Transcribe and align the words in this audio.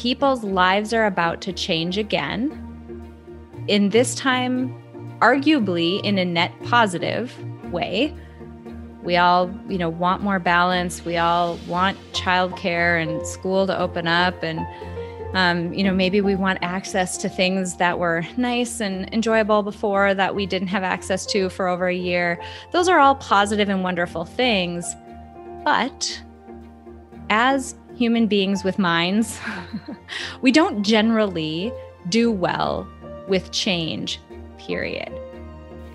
people's 0.00 0.42
lives 0.42 0.94
are 0.94 1.04
about 1.04 1.42
to 1.42 1.52
change 1.52 1.98
again. 1.98 2.50
In 3.68 3.90
this 3.90 4.14
time, 4.14 4.74
arguably 5.18 6.02
in 6.02 6.16
a 6.16 6.24
net 6.24 6.54
positive 6.64 7.36
way. 7.70 8.16
We 9.02 9.18
all, 9.18 9.54
you 9.68 9.76
know, 9.76 9.90
want 9.90 10.22
more 10.22 10.38
balance. 10.38 11.04
We 11.04 11.18
all 11.18 11.58
want 11.68 11.98
childcare 12.12 13.02
and 13.02 13.26
school 13.26 13.66
to 13.66 13.78
open 13.78 14.06
up 14.06 14.42
and 14.42 14.66
um, 15.34 15.72
you 15.72 15.84
know, 15.84 15.92
maybe 15.92 16.20
we 16.20 16.34
want 16.34 16.58
access 16.60 17.16
to 17.18 17.28
things 17.28 17.76
that 17.76 18.00
were 18.00 18.26
nice 18.36 18.80
and 18.80 19.12
enjoyable 19.14 19.62
before 19.62 20.12
that 20.14 20.34
we 20.34 20.44
didn't 20.44 20.68
have 20.68 20.82
access 20.82 21.24
to 21.26 21.48
for 21.50 21.68
over 21.68 21.86
a 21.86 21.94
year. 21.94 22.42
Those 22.72 22.88
are 22.88 22.98
all 22.98 23.14
positive 23.14 23.68
and 23.68 23.84
wonderful 23.84 24.24
things. 24.24 24.92
But 25.62 26.20
as 27.28 27.76
human 28.00 28.26
beings 28.26 28.64
with 28.64 28.78
minds, 28.78 29.38
we 30.40 30.50
don't 30.50 30.82
generally 30.82 31.70
do 32.08 32.32
well 32.32 32.88
with 33.28 33.52
change, 33.52 34.18
period. 34.56 35.12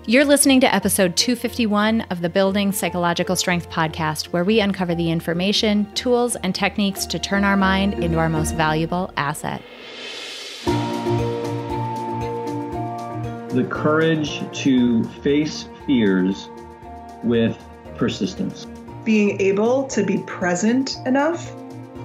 You're 0.06 0.24
listening 0.24 0.60
to 0.60 0.72
episode 0.72 1.16
251 1.16 2.02
of 2.02 2.20
the 2.20 2.28
Building 2.28 2.70
Psychological 2.70 3.34
Strength 3.34 3.70
podcast, 3.70 4.26
where 4.26 4.44
we 4.44 4.60
uncover 4.60 4.94
the 4.94 5.10
information, 5.10 5.92
tools, 5.94 6.36
and 6.36 6.54
techniques 6.54 7.06
to 7.06 7.18
turn 7.18 7.42
our 7.42 7.56
mind 7.56 7.94
into 7.94 8.18
our 8.18 8.28
most 8.28 8.54
valuable 8.54 9.12
asset. 9.16 9.60
The 13.50 13.66
courage 13.68 14.44
to 14.60 15.02
face 15.24 15.68
fears 15.88 16.48
with 17.24 17.58
persistence. 17.96 18.64
Being 19.02 19.40
able 19.40 19.88
to 19.88 20.04
be 20.04 20.18
present 20.18 20.98
enough 21.04 21.52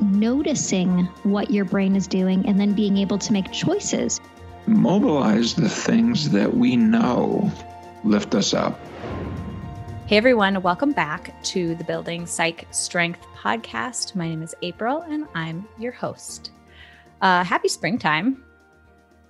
Noticing 0.00 1.04
what 1.22 1.52
your 1.52 1.64
brain 1.64 1.94
is 1.94 2.08
doing 2.08 2.46
and 2.48 2.58
then 2.58 2.72
being 2.72 2.96
able 2.96 3.16
to 3.18 3.32
make 3.32 3.52
choices. 3.52 4.20
Mobilize 4.66 5.54
the 5.54 5.68
things 5.68 6.30
that 6.30 6.56
we 6.56 6.74
know 6.74 7.52
lift 8.02 8.34
us 8.34 8.52
up. 8.52 8.78
Hey 10.06 10.16
everyone, 10.16 10.60
welcome 10.62 10.92
back 10.92 11.40
to 11.44 11.76
the 11.76 11.84
Building 11.84 12.26
Psych 12.26 12.66
Strength 12.72 13.24
podcast. 13.36 14.16
My 14.16 14.28
name 14.28 14.42
is 14.42 14.54
April 14.62 15.02
and 15.02 15.28
I'm 15.34 15.66
your 15.78 15.92
host. 15.92 16.50
Uh, 17.22 17.44
happy 17.44 17.68
springtime. 17.68 18.42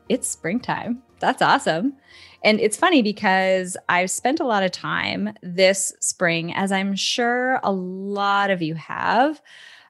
It's 0.09 0.27
springtime. 0.27 1.03
That's 1.21 1.43
awesome. 1.43 1.95
And 2.43 2.59
it's 2.59 2.77
funny 2.77 3.03
because 3.03 3.77
I've 3.89 4.11
spent 4.11 4.41
a 4.41 4.47
lot 4.47 4.63
of 4.63 4.73
time 4.73 5.35
this 5.43 5.93
spring, 6.01 6.55
as 6.55 6.73
I'm 6.73 6.95
sure 6.95 7.61
a 7.63 7.73
lot 7.73 8.51
of 8.51 8.63
you 8.63 8.75
have, 8.75 9.41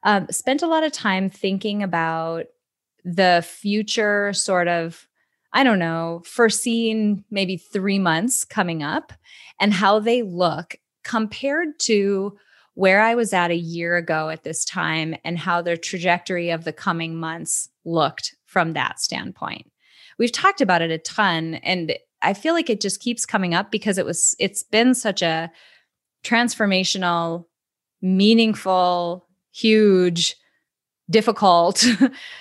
um, 0.05 0.27
spent 0.30 0.62
a 0.62 0.66
lot 0.66 0.84
of 0.84 0.92
time 0.92 1.28
thinking 1.30 1.83
about 1.83 2.44
the 3.05 3.44
future 3.47 4.33
sort 4.33 4.69
of 4.69 5.08
I 5.56 5.62
don't 5.62 5.78
know, 5.78 6.20
foreseen 6.27 7.24
maybe 7.30 7.56
three 7.56 8.00
months 8.00 8.44
coming 8.44 8.82
up 8.82 9.12
and 9.60 9.72
how 9.72 10.00
they 10.00 10.22
look 10.22 10.75
compared 11.05 11.78
to 11.82 12.36
where 12.75 13.00
I 13.00 13.14
was 13.14 13.32
at 13.32 13.53
a 13.53 13.56
year 13.56 13.97
ago 13.97 14.31
at 14.31 14.43
this 14.43 14.64
time 14.64 15.14
and 15.25 15.38
how 15.38 15.62
the 15.62 15.76
trajectory 15.76 16.50
of 16.50 16.64
the 16.64 16.72
coming 16.72 17.14
months 17.14 17.69
looked 17.84 18.34
from 18.47 18.72
that 18.72 18.98
standpoint. 18.98 19.70
We've 20.19 20.32
talked 20.32 20.60
about 20.60 20.82
it 20.82 20.91
a 20.91 20.98
ton 20.98 21.54
and 21.54 21.94
I 22.20 22.34
feel 22.34 22.54
like 22.54 22.69
it 22.69 22.81
just 22.81 23.00
keeps 23.00 23.25
coming 23.25 23.54
up 23.54 23.70
because 23.70 23.97
it 23.97 24.06
was 24.06 24.34
it's 24.41 24.64
been 24.64 24.94
such 24.94 25.22
a 25.22 25.53
transformational, 26.25 27.44
meaningful, 28.03 29.28
huge, 29.54 30.37
difficult 31.09 31.87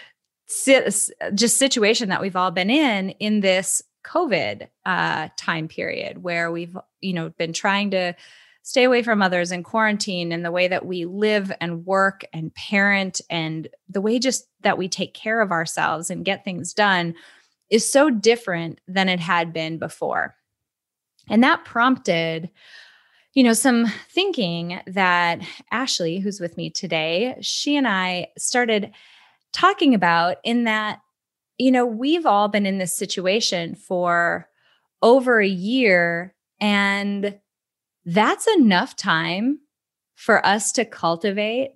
just 0.65 1.57
situation 1.57 2.09
that 2.09 2.21
we've 2.21 2.35
all 2.35 2.51
been 2.51 2.69
in 2.69 3.11
in 3.11 3.39
this 3.41 3.81
COVID 4.05 4.67
uh, 4.85 5.29
time 5.37 5.67
period 5.67 6.23
where 6.23 6.51
we've, 6.51 6.77
you 7.01 7.13
know, 7.13 7.29
been 7.29 7.53
trying 7.53 7.91
to 7.91 8.13
stay 8.63 8.83
away 8.83 9.03
from 9.03 9.21
others 9.21 9.51
in 9.51 9.61
quarantine 9.61 10.31
and 10.31 10.45
the 10.45 10.51
way 10.51 10.67
that 10.67 10.85
we 10.85 11.05
live 11.05 11.51
and 11.59 11.85
work 11.85 12.23
and 12.33 12.53
parent 12.55 13.19
and 13.29 13.67
the 13.89 14.01
way 14.01 14.19
just 14.19 14.47
that 14.61 14.77
we 14.77 14.87
take 14.87 15.13
care 15.13 15.41
of 15.41 15.51
ourselves 15.51 16.09
and 16.09 16.25
get 16.25 16.43
things 16.43 16.73
done 16.73 17.13
is 17.69 17.89
so 17.89 18.09
different 18.09 18.79
than 18.87 19.09
it 19.09 19.19
had 19.19 19.51
been 19.51 19.77
before. 19.77 20.35
And 21.29 21.43
that 21.43 21.65
prompted 21.65 22.49
you 23.33 23.43
know, 23.43 23.53
some 23.53 23.87
thinking 24.09 24.79
that 24.85 25.39
Ashley, 25.71 26.19
who's 26.19 26.39
with 26.39 26.55
me 26.55 26.69
today, 26.69 27.35
she 27.41 27.75
and 27.75 27.87
I 27.87 28.27
started 28.37 28.91
talking 29.51 29.95
about 29.95 30.37
in 30.43 30.65
that, 30.65 30.99
you 31.57 31.71
know, 31.71 31.85
we've 31.85 32.25
all 32.25 32.47
been 32.47 32.65
in 32.65 32.77
this 32.77 32.95
situation 32.95 33.75
for 33.75 34.47
over 35.01 35.39
a 35.39 35.47
year, 35.47 36.35
and 36.59 37.39
that's 38.05 38.47
enough 38.47 38.95
time 38.95 39.59
for 40.15 40.45
us 40.45 40.71
to 40.73 40.85
cultivate 40.85 41.71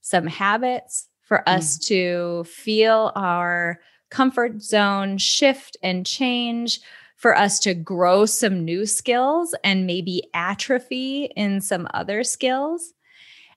some 0.00 0.26
habits, 0.26 1.08
for 1.22 1.46
us 1.48 1.78
mm. 1.78 1.86
to 1.86 2.44
feel 2.44 3.12
our 3.14 3.80
comfort 4.10 4.62
zone 4.62 5.18
shift 5.18 5.76
and 5.82 6.06
change, 6.06 6.80
for 7.16 7.36
us 7.36 7.58
to 7.60 7.74
grow 7.74 8.26
some 8.26 8.64
new 8.64 8.86
skills 8.86 9.54
and 9.64 9.86
maybe 9.86 10.22
atrophy 10.34 11.24
in 11.36 11.60
some 11.60 11.88
other 11.92 12.22
skills. 12.22 12.92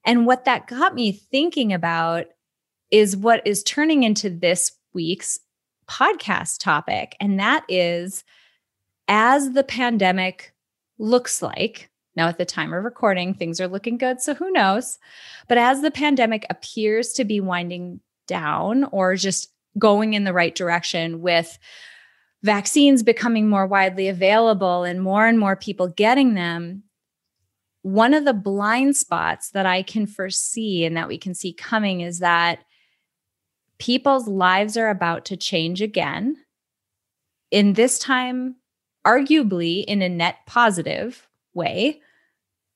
And 0.06 0.26
what 0.26 0.46
that 0.46 0.68
got 0.68 0.96
me 0.96 1.12
thinking 1.12 1.74
about 1.74 2.28
is 2.90 3.18
what 3.18 3.46
is 3.46 3.62
turning 3.64 4.04
into 4.04 4.30
this 4.30 4.72
week's 4.94 5.40
podcast 5.88 6.60
topic. 6.60 7.16
And 7.20 7.40
that 7.40 7.66
is 7.68 8.24
as 9.08 9.52
the 9.52 9.64
pandemic 9.64 10.54
looks 10.98 11.42
like, 11.42 11.90
now 12.16 12.28
at 12.28 12.38
the 12.38 12.46
time 12.46 12.74
of 12.74 12.84
recording, 12.84 13.34
things 13.34 13.60
are 13.60 13.68
looking 13.68 13.98
good. 13.98 14.22
So 14.22 14.34
who 14.34 14.52
knows? 14.52 15.00
But 15.48 15.58
as 15.58 15.82
the 15.82 15.92
pandemic 15.92 16.46
appears 16.50 17.14
to 17.14 17.26
be 17.26 17.40
winding 17.40 18.00
down 18.28 18.86
or 18.86 19.16
just 19.16 19.52
going 19.78 20.14
in 20.14 20.24
the 20.24 20.34
right 20.34 20.54
direction 20.54 21.22
with 21.22 21.58
vaccines 22.44 23.04
becoming 23.04 23.50
more 23.50 23.68
widely 23.68 24.08
available 24.08 24.84
and 24.84 25.02
more 25.02 25.28
and 25.28 25.40
more 25.40 25.56
people 25.56 25.88
getting 25.88 26.34
them, 26.34 26.84
one 27.82 28.14
of 28.14 28.26
the 28.26 28.34
blind 28.34 28.96
spots 28.96 29.52
that 29.52 29.66
I 29.66 29.84
can 29.84 30.06
foresee 30.06 30.86
and 30.86 30.96
that 30.98 31.08
we 31.08 31.18
can 31.18 31.34
see 31.34 31.54
coming 31.54 32.02
is 32.02 32.20
that 32.20 32.60
people's 33.78 34.28
lives 34.28 34.78
are 34.78 34.90
about 34.90 35.26
to 35.26 35.38
change 35.38 35.82
again. 35.82 36.38
In 37.52 37.74
this 37.74 37.98
time, 37.98 38.56
arguably 39.06 39.84
in 39.86 40.02
a 40.02 40.10
net 40.10 40.38
positive 40.46 41.28
way. 41.54 42.02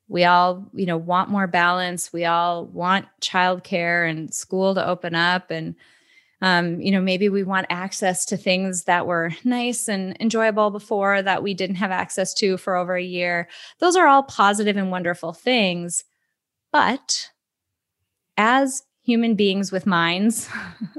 We 0.07 0.23
all, 0.25 0.69
you 0.73 0.85
know, 0.85 0.97
want 0.97 1.29
more 1.29 1.47
balance. 1.47 2.13
We 2.13 2.25
all 2.25 2.65
want 2.65 3.05
childcare 3.21 4.09
and 4.09 4.33
school 4.33 4.75
to 4.75 4.85
open 4.85 5.15
up 5.15 5.51
and 5.51 5.75
um, 6.43 6.81
you 6.81 6.91
know, 6.91 6.99
maybe 6.99 7.29
we 7.29 7.43
want 7.43 7.67
access 7.69 8.25
to 8.25 8.35
things 8.35 8.83
that 8.83 9.07
were 9.07 9.31
nice 9.45 9.87
and 9.87 10.17
enjoyable 10.19 10.71
before 10.71 11.21
that 11.21 11.41
we 11.41 11.53
didn't 11.53 11.77
have 11.77 11.89
access 11.89 12.33
to 12.33 12.57
for 12.57 12.75
over 12.75 12.97
a 12.97 13.01
year. 13.01 13.47
Those 13.79 13.95
are 13.95 14.07
all 14.07 14.23
positive 14.23 14.75
and 14.75 14.91
wonderful 14.91 15.31
things. 15.31 16.03
But 16.73 17.31
as 18.35 18.83
human 19.03 19.35
beings 19.35 19.71
with 19.71 19.85
minds, 19.85 20.49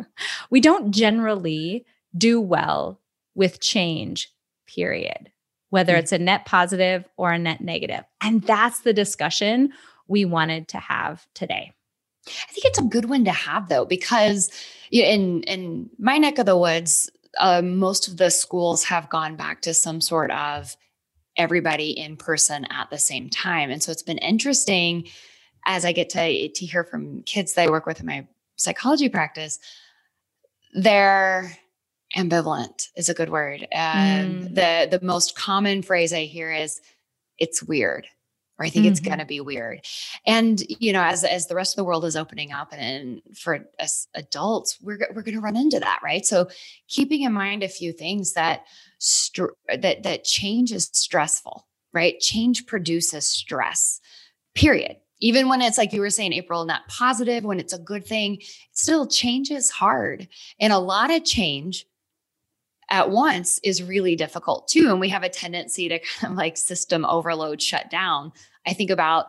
we 0.51 0.63
don't 0.63 0.93
generally 0.93 1.85
do 2.17 2.41
well 2.41 2.99
with 3.35 3.61
change, 3.61 4.33
period, 4.67 5.31
whether 5.69 5.93
hmm. 5.93 5.99
it's 5.99 6.13
a 6.13 6.19
net 6.19 6.47
positive 6.47 7.05
or 7.19 7.33
a 7.33 7.39
net 7.39 7.61
negative. 7.61 8.05
And 8.23 8.41
that's 8.41 8.81
the 8.81 8.95
discussion 8.95 9.75
we 10.09 10.25
wanted 10.25 10.69
to 10.69 10.79
have 10.79 11.27
today. 11.35 11.73
I 12.27 12.53
think 12.53 12.65
it's 12.67 12.79
a 12.79 12.85
good 12.85 13.09
one 13.09 13.25
to 13.25 13.33
have 13.33 13.69
though, 13.69 13.85
because 13.85 14.51
in 14.91 15.43
in 15.45 15.91
my 15.99 16.19
neck 16.19 16.39
of 16.39 16.47
the 16.47 16.57
woods, 16.57 17.11
uh, 17.39 17.63
most 17.63 18.09
of 18.09 18.17
the 18.17 18.31
schools 18.31 18.85
have 18.85 19.11
gone 19.11 19.37
back 19.37 19.61
to 19.63 19.75
some 19.75 20.01
sort 20.01 20.31
of 20.31 20.77
everybody 21.37 21.91
in 21.91 22.17
person 22.17 22.65
at 22.71 22.91
the 22.91 22.99
same 22.99 23.29
time, 23.31 23.71
and 23.71 23.83
so 23.83 23.93
it's 23.93 24.03
been 24.03 24.19
interesting 24.19 25.09
as 25.67 25.85
I 25.85 25.93
get 25.93 26.11
to, 26.11 26.49
to 26.49 26.67
hear 26.67 26.85
from 26.85 27.23
kids 27.23 27.55
that 27.55 27.67
I 27.67 27.71
work 27.71 27.87
with 27.87 28.01
in 28.01 28.07
my 28.07 28.27
psychology 28.57 29.09
practice, 29.09 29.59
they're 30.75 31.57
ambivalent 32.17 32.89
is 32.97 33.09
a 33.09 33.15
good 33.15 33.31
word. 33.31 33.63
Um, 33.75 33.75
Mm. 33.75 34.55
The 34.55 34.99
the 34.99 35.05
most 35.05 35.35
common 35.37 35.83
phrase 35.83 36.13
I 36.13 36.25
hear 36.25 36.53
is 36.53 36.81
"it's 37.39 37.63
weird," 37.63 38.07
or 38.59 38.65
"I 38.67 38.71
think 38.71 38.87
it's 38.87 39.01
Mhm. 39.01 39.05
going 39.07 39.19
to 39.19 39.25
be 39.25 39.41
weird." 39.41 39.85
And 40.27 40.63
you 40.81 40.93
know, 40.93 41.03
as 41.03 41.25
as 41.25 41.47
the 41.47 41.55
rest 41.55 41.73
of 41.75 41.77
the 41.77 41.85
world 41.85 42.05
is 42.05 42.17
opening 42.17 42.53
up, 42.53 42.73
and, 42.73 42.81
and 43.27 43.37
for 43.37 43.67
us 43.81 44.07
adults, 44.15 44.79
we're 44.81 44.99
we're 45.15 45.23
going 45.23 45.35
to 45.35 45.41
run 45.41 45.57
into 45.57 45.81
that, 45.81 46.01
right? 46.03 46.25
So, 46.25 46.49
keeping 46.89 47.23
in 47.23 47.33
mind 47.33 47.63
a 47.63 47.69
few 47.69 47.93
things 47.93 48.33
that 48.35 48.65
str- 48.99 49.57
that 49.69 50.03
that 50.03 50.25
change 50.25 50.73
is 50.73 50.91
stressful, 50.93 51.67
right? 51.93 52.19
Change 52.21 52.67
produces 52.67 53.27
stress. 53.27 54.01
Period. 54.55 54.97
Even 55.21 55.49
when 55.49 55.63
it's 55.63 55.79
like 55.79 55.93
you 55.93 56.01
were 56.01 56.11
saying, 56.11 56.33
April, 56.33 56.65
not 56.65 56.87
positive, 56.89 57.45
when 57.45 57.59
it's 57.59 57.73
a 57.73 57.79
good 57.79 58.05
thing, 58.07 58.41
still 58.73 59.07
change 59.07 59.51
is 59.51 59.71
hard. 59.71 60.29
And 60.61 60.73
a 60.73 60.79
lot 60.79 61.11
of 61.11 61.25
change 61.25 61.87
at 62.95 63.11
once 63.11 63.59
is 63.65 63.83
really 63.83 64.15
difficult 64.17 64.69
too. 64.69 64.89
And 64.91 65.01
we 65.01 65.09
have 65.09 65.23
a 65.25 65.29
tendency 65.29 65.89
to 65.89 65.99
kind 65.99 66.33
of 66.33 66.39
like 66.39 66.57
system 66.57 67.05
overload 67.05 67.61
shut 67.61 67.91
down. 67.91 68.33
I 68.67 68.73
think 68.73 68.91
about 68.91 69.27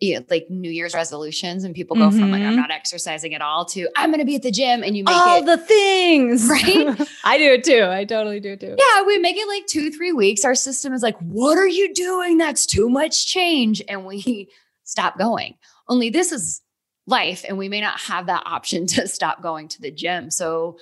you 0.00 0.14
know, 0.14 0.24
like 0.30 0.46
New 0.48 0.70
Year's 0.70 0.94
resolutions 0.94 1.64
and 1.64 1.74
people 1.74 1.96
go 1.96 2.08
from 2.12 2.30
like, 2.30 2.40
I'm 2.42 2.52
Mhm. 2.52 2.56
not 2.56 2.70
exercising 2.70 3.34
at 3.34 3.42
all 3.42 3.64
to 3.64 3.88
I'm 3.96 4.10
going 4.10 4.20
to 4.20 4.24
be 4.24 4.36
at 4.36 4.42
the 4.42 4.52
gym 4.52 4.84
and 4.84 4.96
you 4.96 5.02
make 5.02 5.12
All 5.12 5.42
it. 5.42 5.46
the 5.46 5.56
things. 5.58 6.48
Right? 6.48 7.08
I 7.24 7.36
do 7.36 7.52
it 7.54 7.64
too. 7.64 7.84
I 7.90 8.04
totally 8.04 8.38
do 8.38 8.50
it 8.52 8.60
too. 8.60 8.76
yeah, 8.78 9.02
we 9.02 9.18
make 9.18 9.36
it 9.36 9.48
like 9.48 9.66
two, 9.66 9.90
three 9.90 10.12
weeks. 10.12 10.44
Our 10.44 10.54
system 10.54 10.92
is 10.92 11.02
like, 11.02 11.18
what 11.18 11.58
are 11.58 11.66
you 11.66 11.92
doing? 11.94 12.38
That's 12.38 12.64
too 12.64 12.88
much 12.88 13.26
change. 13.26 13.82
And 13.88 14.04
we 14.06 14.48
stop 14.84 15.18
going. 15.18 15.56
Only 15.88 16.10
this 16.10 16.30
is 16.30 16.62
life, 17.08 17.44
and 17.48 17.58
we 17.58 17.68
may 17.68 17.80
not 17.80 17.98
have 18.02 18.26
that 18.26 18.44
option 18.46 18.86
to 18.86 19.08
stop 19.08 19.42
going 19.42 19.66
to 19.66 19.80
the 19.82 19.90
gym. 19.90 20.30
So, 20.30 20.76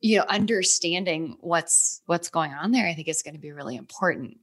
you 0.00 0.18
know, 0.18 0.24
understanding 0.28 1.36
what's 1.40 2.00
what's 2.06 2.30
going 2.30 2.52
on 2.52 2.72
there, 2.72 2.86
I 2.86 2.94
think 2.94 3.08
is 3.08 3.22
going 3.22 3.34
to 3.34 3.40
be 3.40 3.52
really 3.52 3.76
important. 3.76 4.38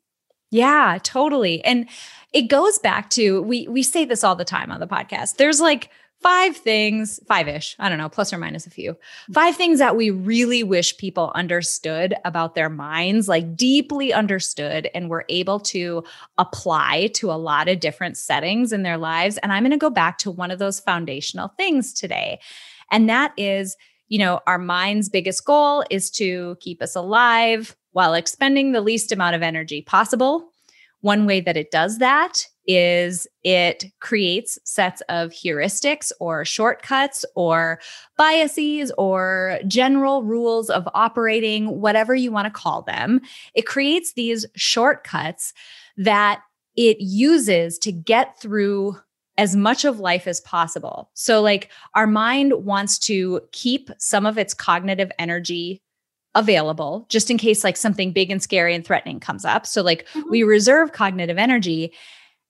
Yeah, 0.52 1.00
totally. 1.04 1.63
And 1.66 1.88
it 2.31 2.44
goes 2.44 2.78
back 2.80 3.10
to 3.12 3.42
we 3.42 3.68
we 3.68 3.84
say 3.84 4.06
this 4.06 4.24
all 4.24 4.36
the 4.36 4.46
time 4.46 4.72
on 4.72 4.80
the 4.80 4.88
podcast. 4.88 5.38
There's 5.38 5.60
like 5.60 5.90
five 6.22 6.56
things, 6.56 7.19
five-ish, 7.28 7.75
I 7.78 7.88
don't 7.88 7.98
know, 7.98 8.10
plus 8.10 8.34
or 8.34 8.38
minus 8.38 8.66
a 8.66 8.69
few. 8.69 8.94
Mm. 8.94 9.34
Five 9.34 9.56
things 9.57 9.80
that 9.80 9.96
we 9.96 10.10
really 10.10 10.63
wish 10.63 10.98
people 10.98 11.31
understood 11.36 12.16
about 12.24 12.56
their 12.56 12.69
minds, 12.69 13.28
like 13.28 13.56
deeply 13.56 14.13
understood 14.13 14.90
and 14.96 15.10
were 15.10 15.25
able 15.30 15.60
to 15.60 16.04
apply 16.38 17.08
to 17.16 17.31
a 17.31 17.34
lot 17.34 17.68
of 17.68 17.80
different 17.80 18.18
settings 18.18 18.72
in 18.72 18.81
their 18.81 18.98
lives. 18.98 19.38
And 19.40 19.51
I'm 19.51 19.63
going 19.63 19.72
to 19.72 19.78
go 19.78 19.90
back 19.90 20.18
to 20.19 20.31
one 20.31 20.51
of 20.51 20.58
those 20.58 20.80
foundational 20.80 21.50
things 21.50 21.94
today. 21.94 22.40
And 22.92 23.10
that 23.10 23.34
is, 23.38 23.75
you 24.07 24.19
know, 24.19 24.40
our 24.48 24.57
mind's 24.57 25.10
biggest 25.10 25.46
goal 25.46 25.84
is 25.90 26.10
to 26.12 26.57
keep 26.60 26.81
us 26.81 26.96
alive 26.96 27.75
while 27.92 28.13
expending 28.13 28.72
the 28.72 28.81
least 28.81 29.12
amount 29.12 29.36
of 29.36 29.42
energy 29.42 29.81
possible. 29.81 30.50
One 31.02 31.25
way 31.25 31.40
that 31.42 31.57
it 31.57 31.72
does 31.72 32.00
that 32.00 32.48
is 32.68 33.28
it 33.44 33.86
creates 34.00 34.57
sets 34.63 35.02
of 35.07 35.30
heuristics 35.30 36.12
or 36.19 36.44
shortcuts 36.46 37.24
or 37.36 37.80
biases 38.18 38.92
or 38.98 39.60
general 39.68 40.24
rules 40.24 40.69
of 40.69 40.88
operating, 40.94 41.80
whatever 41.80 42.16
you 42.16 42.31
want 42.31 42.46
to 42.46 42.60
call 42.60 42.81
them. 42.81 43.22
It 43.54 43.68
creates 43.68 44.13
these 44.13 44.46
shortcuts 44.56 45.54
that 45.98 46.42
it 46.75 46.98
uses 47.00 47.78
to 47.80 47.92
get 47.92 48.40
through 48.40 48.98
as 49.38 49.56
much 49.56 49.84
of 49.86 50.00
life 50.00 50.28
as 50.28 50.40
possible. 50.42 51.10
So, 51.14 51.42
like, 51.42 51.70
our 51.94 52.08
mind 52.08 52.54
wants 52.66 52.98
to 53.00 53.42
keep 53.52 53.90
some 53.98 54.26
of 54.26 54.38
its 54.38 54.54
cognitive 54.54 55.12
energy 55.20 55.82
available 56.36 57.06
just 57.10 57.32
in 57.32 57.38
case 57.38 57.64
like 57.64 57.78
something 57.78 58.12
big 58.12 58.30
and 58.30 58.44
scary 58.44 58.76
and 58.76 58.86
threatening 58.86 59.22
comes 59.22 59.46
up. 59.46 59.66
So 59.66 59.82
like 59.82 60.06
Mhm. 60.14 60.30
we 60.30 60.44
reserve 60.44 60.92
cognitive 60.92 61.38
energy 61.38 61.94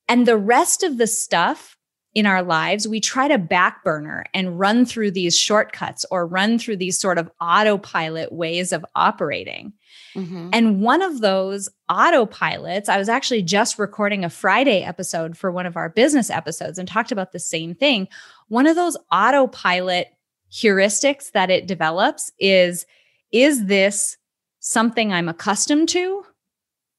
and 0.07 0.27
the 0.27 0.37
rest 0.37 0.81
of 0.81 0.97
the 0.97 1.05
stuff 1.05 1.77
in 2.15 2.25
our 2.25 2.41
lives 2.41 2.87
we 2.87 3.01
try 3.01 3.27
to 3.27 3.37
back 3.37 3.83
burner 3.83 4.23
and 4.33 4.57
run 4.57 4.85
through 4.85 5.11
these 5.11 5.37
shortcuts 5.37 6.05
or 6.09 6.25
run 6.25 6.57
through 6.57 6.77
these 6.77 6.97
sort 6.97 7.17
of 7.17 7.29
autopilot 7.41 8.31
ways 8.31 8.71
of 8.71 8.85
operating. 8.95 9.73
Mm-hmm. 10.15 10.49
And 10.53 10.81
one 10.81 11.01
of 11.01 11.19
those 11.19 11.67
autopilots, 11.91 12.87
I 12.87 12.97
was 12.97 13.09
actually 13.09 13.43
just 13.43 13.77
recording 13.77 14.23
a 14.23 14.29
Friday 14.29 14.81
episode 14.81 15.37
for 15.37 15.51
one 15.51 15.65
of 15.65 15.75
our 15.75 15.89
business 15.89 16.29
episodes 16.29 16.79
and 16.79 16.87
talked 16.87 17.11
about 17.11 17.33
the 17.33 17.39
same 17.39 17.75
thing. 17.75 18.07
One 18.47 18.65
of 18.65 18.77
those 18.77 18.97
autopilot 19.11 20.07
heuristics 20.49 21.31
that 21.33 21.49
it 21.49 21.67
develops 21.67 22.31
is 22.39 22.85
is 23.31 23.65
this 23.65 24.15
something 24.61 25.11
I'm 25.11 25.27
accustomed 25.27 25.89
to? 25.89 26.25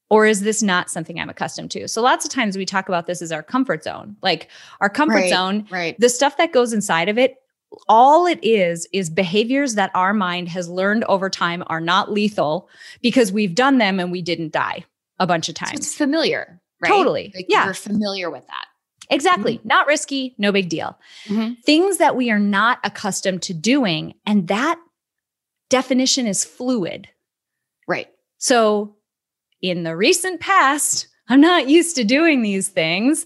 Or 0.09 0.25
is 0.25 0.41
this 0.41 0.63
not 0.63 0.89
something 0.89 1.19
I'm 1.19 1.29
accustomed 1.29 1.71
to? 1.71 1.87
So 1.87 2.01
lots 2.01 2.23
of 2.25 2.31
times 2.31 2.57
we 2.57 2.65
talk 2.65 2.87
about 2.87 3.07
this 3.07 3.21
as 3.21 3.31
our 3.31 3.43
comfort 3.43 3.83
zone. 3.83 4.15
Like 4.21 4.49
our 4.79 4.89
comfort 4.89 5.15
Right. 5.15 5.29
zone 5.29 5.67
Right. 5.69 5.99
the 5.99 6.09
stuff 6.09 6.37
that 6.37 6.53
goes 6.53 6.71
inside 6.73 7.09
of 7.09 7.17
it 7.17 7.35
all 7.89 8.25
it 8.25 8.39
is 8.41 8.87
is 8.93 9.09
behaviors 9.09 9.75
that 9.75 9.91
our 9.93 10.13
mind 10.13 10.47
has 10.47 10.69
learned 10.69 11.03
over 11.09 11.29
time 11.29 11.63
are 11.67 11.81
not 11.81 12.09
lethal 12.09 12.69
because 13.01 13.29
we've 13.33 13.53
done 13.55 13.77
them 13.77 13.99
and 13.99 14.09
we 14.09 14.21
didn't 14.21 14.53
die 14.53 14.85
a 15.19 15.27
bunch 15.27 15.49
of 15.49 15.57
So 15.57 15.65
it's 15.73 15.93
familiar, 15.93 16.61
right? 16.81 16.87
Totally. 16.87 17.33
Like 17.35 17.47
Yeah. 17.49 17.65
You're 17.65 17.73
familiar 17.73 18.29
with 18.29 18.47
that. 18.47 18.65
exactly 19.09 19.59
not 19.65 19.87
risky 19.87 20.33
no 20.37 20.51
big 20.51 20.67
deal 20.69 20.97
Mhm. 21.27 21.61
things 21.63 21.97
that 21.97 22.15
we 22.17 22.29
are 22.29 22.39
not 22.39 22.79
accustomed 22.83 23.41
to 23.43 23.53
doing 23.53 24.13
and 24.25 24.47
that 24.49 24.77
definition 25.69 26.27
is 26.27 26.43
fluid 26.43 27.07
Right. 27.87 28.07
so 28.37 28.96
in 29.61 29.83
the 29.83 29.95
recent 29.95 30.39
past 30.39 31.07
i'm 31.29 31.41
not 31.41 31.69
used 31.69 31.95
to 31.95 32.03
doing 32.03 32.41
these 32.41 32.69
things 32.69 33.25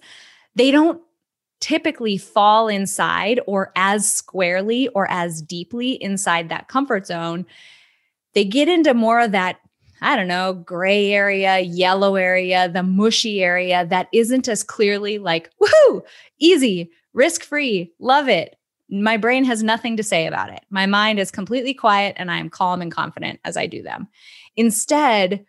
they 0.56 0.72
don't 0.72 1.01
typically 1.62 2.18
fall 2.18 2.68
inside 2.68 3.39
or 3.45 3.72
as 3.75 4.12
squarely 4.12 4.89
or 4.89 5.10
as 5.10 5.42
deeply 5.42 5.92
inside 5.92 6.50
that 6.50 6.68
comfort 6.68 7.06
zone. 7.07 7.45
They 8.33 8.44
get 8.44 8.68
into 8.68 8.94
more 8.94 9.22
of 9.22 9.31
that, 9.31 9.60
I 10.01 10.16
don't 10.16 10.28
know, 10.28 10.54
gray 10.54 11.13
area, 11.13 11.60
yellow 11.60 12.16
area, 12.16 12.68
the 12.68 12.84
mushy 12.84 13.44
area 13.44 13.86
that 13.86 14.07
isn't 14.12 14.48
as 14.50 14.63
clearly 14.63 15.19
like, 15.19 15.51
woohoo, 15.62 16.01
easy, 16.39 16.89
risk 17.13 17.44
free, 17.44 17.94
love 18.00 18.27
it. 18.27 18.56
My 18.89 19.16
brain 19.16 19.45
has 19.45 19.63
nothing 19.63 19.95
to 19.98 20.04
say 20.04 20.25
about 20.25 20.51
it. 20.51 20.62
My 20.69 20.86
mind 20.86 21.19
is 21.19 21.31
completely 21.31 21.74
quiet 21.74 22.16
and 22.18 22.30
I 22.31 22.39
am 22.39 22.50
calm 22.50 22.81
and 22.81 22.92
confident 22.92 23.39
as 23.45 23.56
I 23.56 23.68
do 23.68 23.84
them. 23.84 24.07
Instead, 24.57 25.45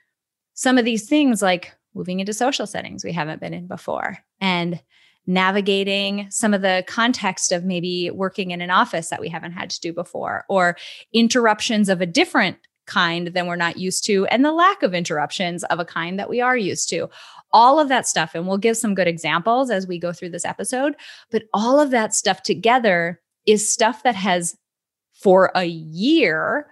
some 0.55 0.79
of 0.79 0.85
these 0.85 1.09
things 1.09 1.43
like 1.43 1.75
moving 1.95 2.21
into 2.21 2.33
social 2.33 2.67
settings 2.67 3.05
we 3.05 3.13
haven't 3.13 3.41
been 3.41 3.55
in 3.55 3.67
before 3.67 4.19
and 4.41 4.81
navigating 5.27 6.27
some 6.31 6.53
of 6.53 6.63
the 6.63 6.85
context 6.89 7.53
of 7.53 7.65
maybe 7.65 8.11
working 8.11 8.51
in 8.51 8.61
an 8.61 8.71
office 8.71 9.09
that 9.09 9.21
we 9.21 9.29
haven't 9.29 9.53
had 9.53 9.71
to 9.71 9.81
do 9.81 9.93
before 9.93 10.45
or 10.49 10.77
interruptions 11.13 11.89
of 11.89 12.01
a 12.01 12.07
different 12.07 12.57
kind 12.87 13.29
than 13.29 13.47
we're 13.47 13.55
not 13.55 13.77
used 13.77 14.05
to 14.05 14.27
and 14.27 14.45
the 14.45 14.53
lack 14.53 14.83
of 14.83 14.93
interruptions 14.93 15.63
of 15.65 15.79
a 15.79 15.85
kind 15.85 16.19
that 16.19 16.29
we 16.29 16.41
are 16.41 16.57
used 16.57 16.89
to. 16.91 17.09
All 17.53 17.79
of 17.79 17.89
that 17.89 18.09
stuff 18.09 18.35
and 18.35 18.49
we'll 18.49 18.59
give 18.59 18.77
some 18.77 18.95
good 18.95 19.07
examples 19.07 19.71
as 19.71 19.87
we 19.87 19.99
go 19.99 20.13
through 20.13 20.31
this 20.31 20.45
episode 20.45 20.95
but 21.31 21.45
all 21.53 21.79
of 21.79 21.91
that 21.91 22.15
stuff 22.15 22.43
together 22.43 23.21
is 23.47 23.71
stuff 23.71 24.03
that 24.03 24.17
has 24.17 24.57
for 25.13 25.53
a 25.55 25.65
year 25.65 26.67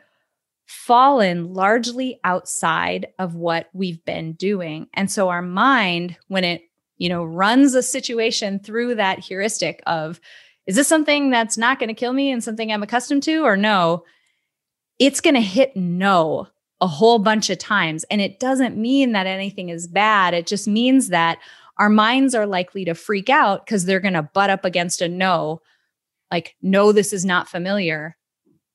fallen 0.70 1.52
largely 1.52 2.20
outside 2.22 3.08
of 3.18 3.34
what 3.34 3.68
we've 3.72 4.04
been 4.04 4.34
doing. 4.34 4.86
And 4.94 5.10
so 5.10 5.28
our 5.28 5.42
mind 5.42 6.16
when 6.28 6.44
it 6.44 6.62
you 6.96 7.08
know 7.08 7.24
runs 7.24 7.74
a 7.74 7.82
situation 7.82 8.60
through 8.60 8.94
that 8.94 9.18
heuristic 9.18 9.82
of 9.86 10.20
is 10.66 10.76
this 10.76 10.86
something 10.86 11.30
that's 11.30 11.58
not 11.58 11.80
going 11.80 11.88
to 11.88 11.94
kill 11.94 12.12
me 12.12 12.30
and 12.30 12.44
something 12.44 12.70
i'm 12.70 12.84
accustomed 12.84 13.24
to 13.24 13.42
or 13.42 13.56
no? 13.56 14.04
It's 15.00 15.20
going 15.20 15.34
to 15.34 15.40
hit 15.40 15.74
no 15.74 16.46
a 16.80 16.86
whole 16.86 17.18
bunch 17.18 17.50
of 17.50 17.58
times. 17.58 18.04
And 18.04 18.20
it 18.20 18.38
doesn't 18.38 18.76
mean 18.76 19.12
that 19.12 19.26
anything 19.26 19.70
is 19.70 19.88
bad. 19.88 20.34
It 20.34 20.46
just 20.46 20.68
means 20.68 21.08
that 21.08 21.38
our 21.78 21.88
minds 21.88 22.34
are 22.34 22.46
likely 22.46 22.84
to 22.84 22.94
freak 22.94 23.28
out 23.28 23.66
because 23.66 23.86
they're 23.86 23.98
going 23.98 24.14
to 24.14 24.22
butt 24.22 24.50
up 24.50 24.64
against 24.64 25.00
a 25.02 25.08
no 25.08 25.62
like 26.30 26.54
no 26.62 26.92
this 26.92 27.12
is 27.12 27.24
not 27.24 27.48
familiar 27.48 28.16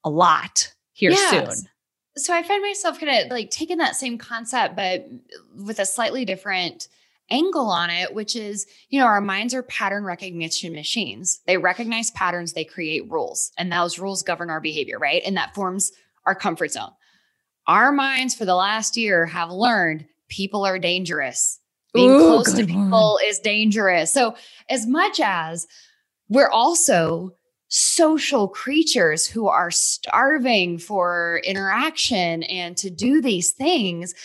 a 0.04 0.10
lot 0.10 0.74
here 0.92 1.12
Yes. 1.12 1.60
soon 1.60 1.70
So 2.18 2.34
I 2.34 2.44
find 2.44 2.62
myself 2.62 3.00
kind 3.00 3.26
of 3.26 3.32
like 3.32 3.52
taking 3.52 3.78
that 3.78 3.96
same 3.96 4.18
concept, 4.18 4.76
but 4.76 5.08
with 5.56 5.80
a 5.80 5.86
slightly 5.86 6.24
different 6.24 6.88
angle 7.30 7.70
on 7.70 7.90
it, 7.90 8.14
which 8.14 8.36
is, 8.36 8.68
you 8.90 9.00
know, 9.00 9.06
our 9.06 9.22
minds 9.22 9.54
are 9.54 9.64
pattern 9.64 10.04
recognition 10.04 10.74
machines. 10.74 11.42
They 11.48 11.58
recognize 11.58 12.12
patterns, 12.12 12.54
they 12.54 12.64
create 12.64 13.10
rules, 13.10 13.52
and 13.58 13.72
those 13.72 14.00
rules 14.00 14.24
govern 14.24 14.50
our 14.50 14.62
behavior, 14.62 15.00
right? 15.00 15.22
And 15.26 15.36
that 15.38 15.56
forms 15.56 15.92
our 16.26 16.36
comfort 16.36 16.72
zone. 16.72 16.92
Our 17.68 17.92
minds 17.92 18.36
for 18.36 18.46
the 18.46 18.56
last 18.56 18.96
year 18.96 19.26
have 19.26 19.50
learned 19.50 20.06
people 20.30 20.66
are 20.66 20.80
dangerous. 20.80 21.60
Being 21.94 22.12
Ooh, 22.12 22.20
close 22.20 22.54
to 22.54 22.66
good 22.66 22.76
one. 22.76 22.86
people 22.86 23.20
is 23.26 23.40
dangerous. 23.40 24.14
So, 24.14 24.36
as 24.70 24.86
much 24.86 25.20
as 25.20 25.66
we're 26.28 26.50
also 26.50 27.32
social 27.78 28.48
creatures 28.48 29.28
who 29.28 29.50
are 29.50 29.70
starving 29.70 30.78
for 30.78 31.42
interaction 31.44 32.42
and 32.44 32.78
to 32.78 32.90
do 32.90 33.22
these 33.22 33.52
things 33.52 34.16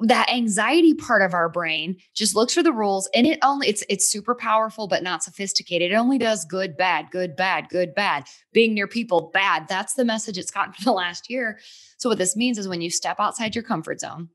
that 0.00 0.28
anxiety 0.28 0.94
part 0.94 1.22
of 1.22 1.32
our 1.32 1.48
brain 1.48 1.96
just 2.12 2.34
looks 2.34 2.52
for 2.52 2.62
the 2.64 2.72
rules 2.72 3.08
and 3.14 3.24
it 3.24 3.38
only 3.44 3.68
it's 3.68 3.84
it's 3.88 4.08
super 4.08 4.34
powerful 4.34 4.88
but 4.88 5.04
not 5.04 5.22
sophisticated. 5.22 5.92
It 5.92 5.94
only 5.94 6.18
does 6.18 6.44
good 6.44 6.76
bad 6.76 7.06
good 7.12 7.36
bad 7.36 7.68
good 7.68 7.94
bad. 7.94 8.26
Being 8.52 8.74
near 8.74 8.88
people 8.88 9.30
bad. 9.32 9.68
That's 9.68 9.94
the 9.94 10.04
message 10.04 10.38
it's 10.38 10.50
gotten 10.50 10.72
for 10.76 10.82
the 10.82 10.90
last 10.90 11.30
year. 11.30 11.60
So 11.98 12.08
what 12.08 12.18
this 12.18 12.34
means 12.34 12.58
is 12.58 12.66
when 12.66 12.80
you 12.80 12.90
step 12.90 13.20
outside 13.20 13.54
your 13.54 13.62
comfort 13.62 14.00
zone 14.00 14.28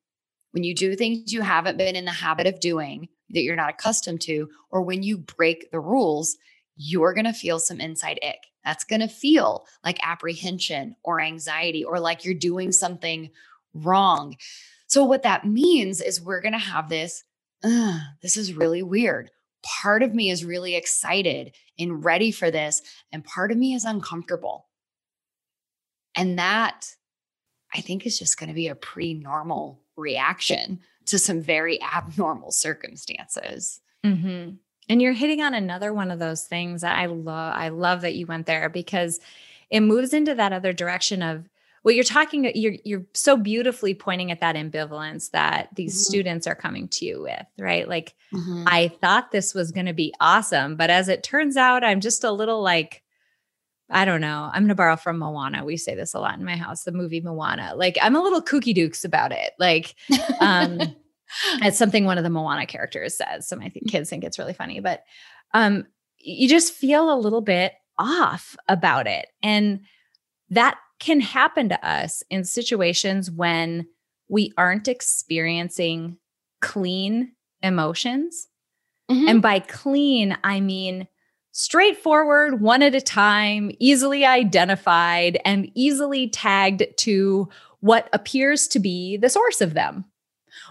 when 0.52 0.64
you 0.64 0.74
do 0.74 0.96
things 0.96 1.34
you 1.34 1.42
haven't 1.42 1.78
been 1.78 1.98
in 1.98 2.06
the 2.06 2.12
habit 2.12 2.48
of 2.48 2.62
doing 2.62 3.10
that 3.32 3.42
you're 3.42 3.58
not 3.58 3.72
accustomed 3.72 4.22
to 4.22 4.48
or 4.72 4.82
when 4.82 5.04
you 5.04 5.18
break 5.18 5.70
the 5.72 5.82
rules 5.82 6.38
you're 6.78 7.14
going 7.14 7.26
to 7.26 7.34
feel 7.34 7.60
some 7.60 7.82
inside 7.82 8.20
ick 8.24 8.40
that's 8.64 8.84
going 8.84 9.02
to 9.02 9.08
feel 9.08 9.66
like 9.84 9.98
apprehension 10.04 10.96
or 11.04 11.20
anxiety 11.20 11.84
or 11.84 12.00
like 12.00 12.24
you're 12.24 12.34
doing 12.34 12.72
something 12.72 13.30
wrong 13.74 14.36
so, 14.88 15.04
what 15.04 15.24
that 15.24 15.46
means 15.46 16.02
is 16.02 16.22
we're 16.22 16.42
going 16.42 16.54
to 16.54 16.60
have 16.60 16.90
this, 16.90 17.24
this 17.62 18.38
is 18.38 18.54
really 18.54 18.82
weird. 18.82 19.30
Part 19.64 20.02
of 20.02 20.16
me 20.16 20.30
is 20.30 20.46
really 20.46 20.76
excited 20.76 21.56
and 21.78 22.04
ready 22.04 22.32
for 22.32 22.50
this, 22.50 22.82
and 23.12 23.24
part 23.24 23.52
of 23.52 23.58
me 23.58 23.74
is 23.74 23.84
uncomfortable. 23.84 24.68
And 26.16 26.40
that, 26.40 26.96
I 27.74 27.82
think, 27.82 28.06
is 28.06 28.18
just 28.18 28.40
going 28.40 28.48
to 28.48 28.56
be 28.56 28.70
a 28.70 28.76
pretty 28.76 29.14
normal 29.14 29.84
reaction 29.98 30.80
to 31.08 31.20
some 31.20 31.42
very 31.42 31.82
abnormal 31.82 32.52
circumstances. 32.52 33.82
Mm-hmm. 34.06 34.56
And 34.90 35.02
you're 35.02 35.14
hitting 35.14 35.42
on 35.42 35.54
another 35.54 35.94
one 35.94 36.12
of 36.12 36.20
those 36.20 36.44
things 36.44 36.82
that 36.82 36.98
I 36.98 37.08
love. 37.08 37.54
I 37.56 37.70
love 37.70 38.02
that 38.02 38.16
you 38.16 38.26
went 38.26 38.46
there 38.46 38.70
because 38.70 39.20
it 39.70 39.82
moves 39.82 40.14
into 40.14 40.36
that 40.36 40.54
other 40.54 40.74
direction 40.74 41.22
of 41.22 41.48
well 41.88 41.96
you're 41.96 42.04
talking 42.04 42.52
you're 42.54 42.76
you're 42.84 43.06
so 43.14 43.38
beautifully 43.38 43.94
pointing 43.94 44.30
at 44.30 44.42
that 44.42 44.56
ambivalence 44.56 45.32
that 45.32 45.70
these 45.76 45.94
mm-hmm. 45.94 46.12
students 46.12 46.46
are 46.48 46.56
coming 46.56 46.88
to 46.90 47.06
you 47.06 47.22
with 47.22 47.46
right 47.58 47.88
like 47.88 48.14
mm-hmm. 48.34 48.66
i 48.68 48.90
thought 49.00 49.32
this 49.32 49.54
was 49.54 49.72
going 49.72 49.86
to 49.86 49.94
be 49.94 50.14
awesome 50.20 50.76
but 50.76 50.90
as 50.90 51.08
it 51.08 51.24
turns 51.24 51.56
out 51.56 51.86
i'm 51.86 52.02
just 52.02 52.26
a 52.26 52.32
little 52.32 52.62
like 52.62 53.04
i 53.90 54.04
don't 54.04 54.22
know 54.22 54.50
i'm 54.54 54.64
going 54.64 54.68
to 54.68 54.76
borrow 54.76 54.98
from 54.98 55.18
moana 55.18 55.64
we 55.64 55.78
say 55.78 55.96
this 55.96 56.14
a 56.14 56.20
lot 56.20 56.38
in 56.38 56.44
my 56.44 56.58
house 56.58 56.84
the 56.84 56.92
movie 56.92 57.22
moana 57.22 57.74
like 57.76 57.98
i'm 58.02 58.18
a 58.18 58.22
little 58.22 58.42
kooky 58.42 58.74
dukes 58.74 59.06
about 59.06 59.32
it 59.32 59.54
like 59.58 59.96
um 60.42 60.80
it's 61.62 61.78
something 61.78 62.06
one 62.06 62.18
of 62.18 62.24
the 62.24 62.30
moana 62.30 62.66
characters 62.66 63.16
says 63.16 63.48
so 63.48 63.58
i 63.58 63.70
think 63.70 63.88
mm. 63.88 63.92
kids 63.92 64.10
think 64.10 64.24
it's 64.24 64.40
really 64.40 64.54
funny 64.54 64.80
but 64.80 65.04
um 65.54 65.86
you 66.20 66.48
just 66.48 66.74
feel 66.74 67.14
a 67.14 67.20
little 67.20 67.42
bit 67.42 67.74
off 67.98 68.56
about 68.68 69.08
it 69.08 69.28
and 69.42 69.82
that 70.50 70.78
can 71.00 71.20
happen 71.20 71.70
to 71.70 71.88
us 71.88 72.24
in 72.30 72.44
situations 72.44 73.30
when 73.30 73.88
we 74.30 74.52
aren't 74.58 74.88
experiencing 74.88 76.18
clean 76.62 77.34
emotions. 77.62 78.48
Mm-hmm. 79.10 79.28
And 79.28 79.42
by 79.42 79.60
clean, 79.60 80.38
I 80.44 80.60
mean 80.60 81.08
straightforward, 81.52 82.62
one 82.62 82.84
at 82.84 82.96
a 82.96 83.02
time, 83.02 83.72
easily 83.80 84.26
identified, 84.26 85.40
and 85.46 85.72
easily 85.74 86.30
tagged 86.30 86.84
to 86.98 87.50
what 87.80 88.10
appears 88.14 88.68
to 88.70 88.80
be 88.80 89.18
the 89.18 89.30
source 89.30 89.62
of 89.62 89.74
them. 89.74 90.06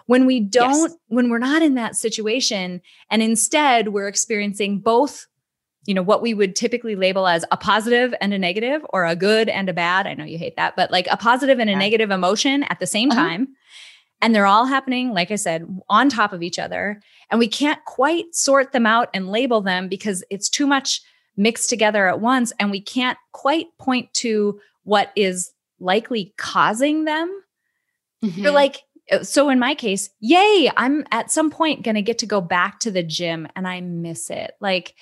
When 0.06 0.24
we 0.24 0.40
don't, 0.40 0.90
yes. 0.90 0.96
when 1.08 1.30
we're 1.30 1.38
not 1.38 1.62
in 1.62 1.74
that 1.74 1.96
situation, 1.96 2.80
and 3.10 3.22
instead 3.22 3.88
we're 3.88 4.08
experiencing 4.08 4.78
both 4.78 5.26
you 5.86 5.94
know 5.94 6.02
what 6.02 6.20
we 6.20 6.34
would 6.34 6.56
typically 6.56 6.96
label 6.96 7.26
as 7.26 7.44
a 7.50 7.56
positive 7.56 8.14
and 8.20 8.34
a 8.34 8.38
negative 8.38 8.84
or 8.90 9.04
a 9.04 9.16
good 9.16 9.48
and 9.48 9.68
a 9.68 9.72
bad 9.72 10.06
i 10.06 10.14
know 10.14 10.24
you 10.24 10.38
hate 10.38 10.56
that 10.56 10.74
but 10.76 10.90
like 10.90 11.06
a 11.10 11.16
positive 11.16 11.58
and 11.58 11.70
a 11.70 11.72
yeah. 11.72 11.78
negative 11.78 12.10
emotion 12.10 12.64
at 12.64 12.80
the 12.80 12.86
same 12.86 13.10
uh-huh. 13.10 13.20
time 13.20 13.48
and 14.20 14.34
they're 14.34 14.46
all 14.46 14.66
happening 14.66 15.12
like 15.12 15.30
i 15.30 15.36
said 15.36 15.66
on 15.88 16.08
top 16.08 16.32
of 16.32 16.42
each 16.42 16.58
other 16.58 17.00
and 17.30 17.38
we 17.38 17.48
can't 17.48 17.84
quite 17.84 18.34
sort 18.34 18.72
them 18.72 18.86
out 18.86 19.08
and 19.14 19.30
label 19.30 19.60
them 19.60 19.88
because 19.88 20.24
it's 20.30 20.48
too 20.48 20.66
much 20.66 21.00
mixed 21.36 21.70
together 21.70 22.08
at 22.08 22.20
once 22.20 22.52
and 22.58 22.70
we 22.70 22.80
can't 22.80 23.18
quite 23.32 23.66
point 23.78 24.12
to 24.12 24.58
what 24.84 25.12
is 25.16 25.52
likely 25.78 26.34
causing 26.36 27.04
them 27.04 27.28
mm-hmm. 28.24 28.40
you're 28.40 28.52
like 28.52 28.82
Uh, 29.10 29.22
so 29.22 29.48
in 29.48 29.58
my 29.58 29.74
case 29.74 30.10
yay 30.20 30.70
i'm 30.76 31.04
at 31.10 31.30
some 31.30 31.50
point 31.50 31.82
going 31.82 31.94
to 31.94 32.02
get 32.02 32.18
to 32.18 32.26
go 32.26 32.40
back 32.40 32.80
to 32.80 32.90
the 32.90 33.02
gym 33.02 33.46
and 33.54 33.66
i 33.66 33.80
miss 33.80 34.30
it 34.30 34.52
like 34.60 34.94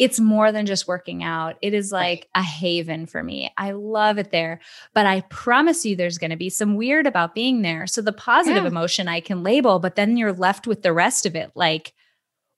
it's 0.00 0.18
more 0.18 0.50
than 0.50 0.64
just 0.64 0.88
working 0.88 1.22
out. 1.22 1.56
It 1.60 1.74
is 1.74 1.92
like 1.92 2.26
a 2.34 2.42
haven 2.42 3.04
for 3.04 3.22
me. 3.22 3.52
I 3.58 3.72
love 3.72 4.16
it 4.16 4.30
there. 4.30 4.60
But 4.94 5.04
I 5.04 5.20
promise 5.28 5.84
you, 5.84 5.94
there's 5.94 6.16
going 6.16 6.30
to 6.30 6.38
be 6.38 6.48
some 6.48 6.76
weird 6.76 7.06
about 7.06 7.34
being 7.34 7.60
there. 7.60 7.86
So 7.86 8.00
the 8.00 8.10
positive 8.10 8.62
yeah. 8.62 8.70
emotion 8.70 9.08
I 9.08 9.20
can 9.20 9.42
label, 9.42 9.78
but 9.78 9.96
then 9.96 10.16
you're 10.16 10.32
left 10.32 10.66
with 10.66 10.80
the 10.80 10.94
rest 10.94 11.26
of 11.26 11.36
it. 11.36 11.52
Like, 11.54 11.92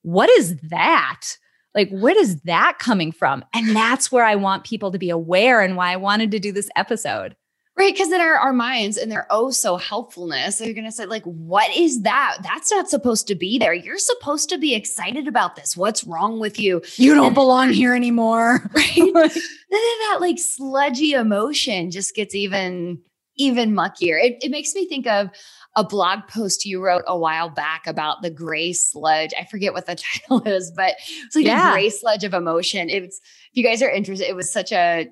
what 0.03 0.31
is 0.31 0.57
that? 0.71 1.37
Like, 1.75 1.91
where 1.91 2.17
is 2.17 2.43
that 2.43 2.79
coming 2.79 3.11
from? 3.11 3.45
And 3.53 3.75
that's 3.75 4.13
where 4.13 4.25
I 4.25 4.37
want 4.37 4.63
people 4.63 4.93
to 4.93 4.99
be 4.99 5.11
aware 5.11 5.63
and 5.63 5.77
why 5.77 5.93
I 5.93 5.97
wanted 5.97 6.31
to 6.31 6.39
do 6.39 6.53
this 6.53 6.71
episode. 6.77 7.35
Right. 7.75 7.97
Cause 7.97 8.11
then 8.11 8.21
our, 8.21 8.35
our 8.35 8.53
minds 8.53 8.99
and 8.99 9.11
their 9.11 9.27
oh 9.31 9.51
so 9.51 9.77
helpfulness, 9.77 10.59
they're 10.59 10.75
going 10.75 10.85
to 10.85 10.93
say, 10.93 11.07
like, 11.07 11.25
what 11.25 11.75
is 11.75 12.03
that? 12.03 12.39
That's 12.43 12.71
not 12.71 12.91
supposed 12.91 13.27
to 13.29 13.35
be 13.35 13.59
there. 13.59 13.73
You're 13.73 13.97
supposed 13.97 14.51
to 14.51 14.59
be 14.59 14.75
excited 14.75 15.27
about 15.27 15.57
this. 15.57 15.75
What's 15.75 16.05
wrong 16.05 16.39
with 16.39 16.61
you? 16.61 16.83
You 16.97 17.15
don't 17.15 17.33
belong 17.33 17.71
here 17.71 17.95
anymore. 17.95 18.61
Right. 18.75 18.95
then 18.97 19.31
that 19.71 20.19
like 20.21 20.39
sludgy 20.39 21.13
emotion 21.13 21.91
just 21.91 22.15
gets 22.15 22.35
even, 22.35 23.01
even 23.37 23.73
muckier. 23.73 24.23
It, 24.23 24.39
it 24.43 24.51
makes 24.51 24.75
me 24.75 24.87
think 24.87 25.07
of 25.07 25.31
a 25.77 25.85
blog 25.85 26.27
post 26.29 26.67
you 26.67 26.83
wrote 26.83 27.05
a 27.07 27.17
while 27.17 27.49
back 27.49 27.87
about 27.87 28.23
the 28.23 28.31
gray 28.31 28.73
sludge. 28.73 29.33
I 29.39 29.45
forget 29.45 29.73
what 29.73 29.87
the 29.87 29.95
title 30.29 30.43
is, 30.43 30.71
but 30.75 30.95
it's 31.25 31.37
like 31.37 31.47
yeah. 31.47 31.71
a 31.71 31.73
gray 31.73 31.91
sludge 31.91 32.25
of 32.25 32.35
emotion. 32.35 32.91
It's, 32.91 33.19
if 33.19 33.57
you 33.57 33.65
guys 33.65 33.83
are 33.83 33.91
interested, 33.91 34.29
it 34.29 34.37
was 34.37 34.53
such 34.53 34.73
a 34.73 35.09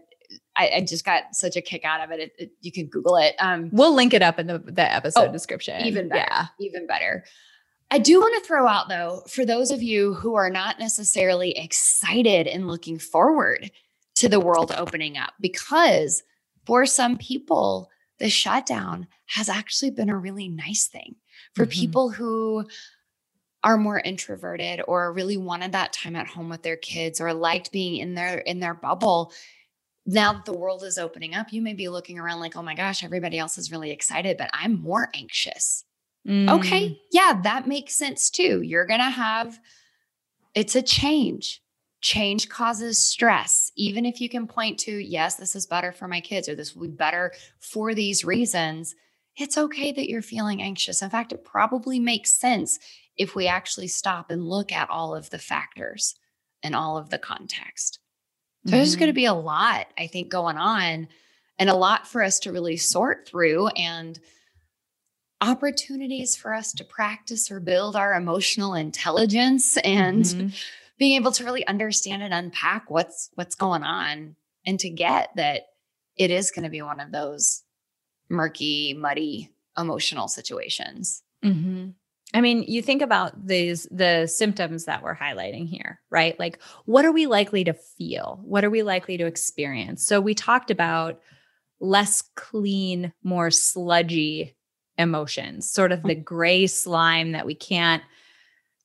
I, 0.61 0.76
I, 0.76 0.81
just 0.83 1.05
got 1.05 1.35
such 1.35 1.57
a 1.57 1.61
kick 1.61 1.85
out 1.85 2.00
of 2.00 2.11
it. 2.11 2.21
It, 2.21 2.33
it. 2.38 2.52
You 2.61 2.73
can 2.73 2.87
Google 2.87 3.17
it. 3.17 3.35
Um, 3.38 3.71
we'll 3.73 3.95
link 3.95 4.14
it 4.14 4.23
up 4.23 4.38
in 4.38 4.47
the, 4.47 4.59
the 4.59 4.83
episode 4.83 5.29
oh, 5.29 5.33
description. 5.33 5.85
Even 5.87 6.09
better. 6.09 6.26
Yeah. 6.29 6.47
Even 6.59 6.87
better. 6.87 7.25
I 7.90 7.99
do 7.99 8.21
want 8.21 8.40
to 8.40 8.47
throw 8.47 8.69
out 8.69 8.88
though, 8.88 9.23
for 9.29 9.45
those 9.45 9.71
of 9.71 9.83
you 9.83 10.14
who 10.14 10.35
are 10.35 10.50
not 10.50 10.79
necessarily 10.79 11.57
excited 11.59 12.47
and 12.47 12.69
looking 12.69 12.99
forward 12.99 13.71
to 14.17 14.29
the 14.29 14.40
world 14.40 14.73
opening 14.76 15.17
up, 15.17 15.33
because 15.40 16.23
for 16.67 16.87
some 16.87 17.17
people, 17.17 17.90
the 18.19 18.31
shutdown 18.31 19.09
has 19.26 19.49
actually 19.49 19.90
been 19.90 20.11
a 20.11 20.17
really 20.17 20.49
nice 20.49 20.87
thing. 20.87 21.17
For 21.55 21.64
mm-hmm. 21.64 21.81
people 21.81 22.11
who 22.11 22.67
are 23.64 23.76
more 23.76 23.99
introverted 23.99 24.83
or 24.87 25.12
really 25.12 25.37
wanted 25.37 25.73
that 25.73 25.93
time 25.93 26.17
at 26.17 26.29
home 26.29 26.49
with 26.49 26.62
their 26.62 26.76
kids 26.76 27.21
or 27.21 27.33
liked 27.35 27.73
being 27.73 27.97
in 27.97 28.14
their 28.14 28.38
in 28.38 28.61
their 28.61 28.75
bubble 28.75 29.33
now 30.14 30.33
that 30.33 30.45
the 30.45 30.57
world 30.57 30.83
is 30.83 30.99
opening 30.99 31.35
up, 31.35 31.52
you 31.52 31.62
may 31.62 31.75
be 31.75 31.88
looking 31.88 32.19
around 32.19 32.40
like, 32.40 32.57
oh 32.57 32.62
my 32.62 32.75
gosh, 32.75 33.05
everybody 33.05 33.38
else 33.38 33.59
is 33.59 33.71
really 33.71 33.90
excited, 33.90 34.37
but 34.37 34.50
I'm 34.52 34.81
more 34.81 35.09
anxious. 35.14 35.85
Mm. 36.26 36.50
Okay. 36.59 37.00
Yeah, 37.12 37.40
that 37.45 37.67
makes 37.67 37.95
sense 37.95 38.31
too. 38.31 38.62
You're 38.62 38.87
going 38.87 39.00
to 39.00 39.11
have, 39.11 39.59
it's 40.55 40.75
a 40.75 40.83
change. 40.83 41.62
Change 42.00 42.49
causes 42.49 42.99
stress. 42.99 43.73
Even 43.76 44.05
if 44.07 44.21
you 44.21 44.29
can 44.29 44.47
point 44.47 44.79
to, 44.81 44.93
yes, 44.93 45.37
this 45.37 45.55
is 45.55 45.67
better 45.67 45.93
for 45.93 46.09
my 46.09 46.21
kids 46.21 46.49
or 46.49 46.55
this 46.55 46.75
will 46.75 46.88
be 46.88 46.95
better 46.95 47.33
for 47.59 47.95
these 47.95 48.25
reasons, 48.25 48.95
it's 49.37 49.59
okay 49.59 49.93
that 49.93 50.09
you're 50.09 50.23
feeling 50.23 50.62
anxious. 50.62 51.02
In 51.02 51.11
fact, 51.11 51.33
it 51.33 51.45
probably 51.45 52.00
makes 52.00 52.33
sense 52.33 52.79
if 53.17 53.35
we 53.35 53.47
actually 53.47 53.88
stop 53.88 54.31
and 54.31 54.49
look 54.49 54.73
at 54.73 54.90
all 54.90 55.14
of 55.14 55.31
the 55.31 55.38
factors 55.38 56.14
and 56.62 56.75
all 56.75 56.97
of 56.97 57.11
the 57.11 57.19
context. 57.19 58.00
So 58.64 58.71
mm-hmm. 58.71 58.76
there's 58.76 58.97
going 58.97 59.09
to 59.09 59.14
be 59.14 59.25
a 59.25 59.35
lot, 59.35 59.87
I 59.99 60.07
think, 60.07 60.29
going 60.29 60.57
on 60.57 61.09
and 61.59 61.71
a 61.71 61.75
lot 61.75 62.07
for 62.07 62.23
us 62.23 62.40
to 62.40 62.52
really 62.52 62.76
sort 62.76 63.26
through 63.26 63.69
and 63.69 64.19
opportunities 65.40 66.37
for 66.37 66.52
us 66.52 66.73
to 66.75 66.85
practice 66.85 67.50
or 67.50 67.61
build 67.61 67.97
our 67.97 68.14
emotional 68.14 68.75
intelligence 68.75 69.76
and 69.79 70.25
mm-hmm. 70.25 70.49
being 70.99 71.17
able 71.17 71.33
to 71.33 71.45
really 71.45 71.67
understand 71.67 72.23
and 72.23 72.35
unpack 72.35 72.90
what's 72.90 73.31
what's 73.35 73.55
going 73.55 73.83
on 73.83 74.37
and 74.67 74.79
to 74.81 74.90
get 74.90 75.31
that 75.37 75.62
it 76.17 76.31
is 76.31 76.50
going 76.50 76.64
to 76.64 76.71
be 76.71 76.83
one 76.83 77.00
of 77.00 77.12
those 77.12 77.62
murky, 78.29 78.95
muddy 78.95 79.50
emotional 79.76 80.29
situations. 80.29 81.23
Mm-hmm. 81.45 81.90
I 82.33 82.41
mean, 82.41 82.63
you 82.63 82.81
think 82.81 83.03
about 83.03 83.47
these 83.47 83.89
the 83.91 84.27
symptoms 84.27 84.85
that 84.85 85.03
we're 85.03 85.17
highlighting 85.17 85.69
here, 85.69 86.01
right? 86.11 86.39
Like 86.39 86.61
what 86.85 87.05
are 87.05 87.13
we 87.13 87.27
likely 87.27 87.65
to 87.65 87.73
feel? 87.73 88.41
What 88.45 88.65
are 88.65 88.71
we 88.71 88.83
likely 88.83 89.17
to 89.17 89.27
experience? 89.27 90.07
So 90.07 90.21
we 90.21 90.35
talked 90.35 90.71
about 90.71 91.21
less 91.81 92.23
clean, 92.37 93.13
more 93.25 93.51
sludgy 93.51 94.55
emotions, 94.99 95.71
sort 95.71 95.93
of 95.93 96.03
the 96.03 96.15
gray 96.15 96.67
slime 96.67 97.33
that 97.33 97.47
we 97.47 97.55
can't 97.55 98.03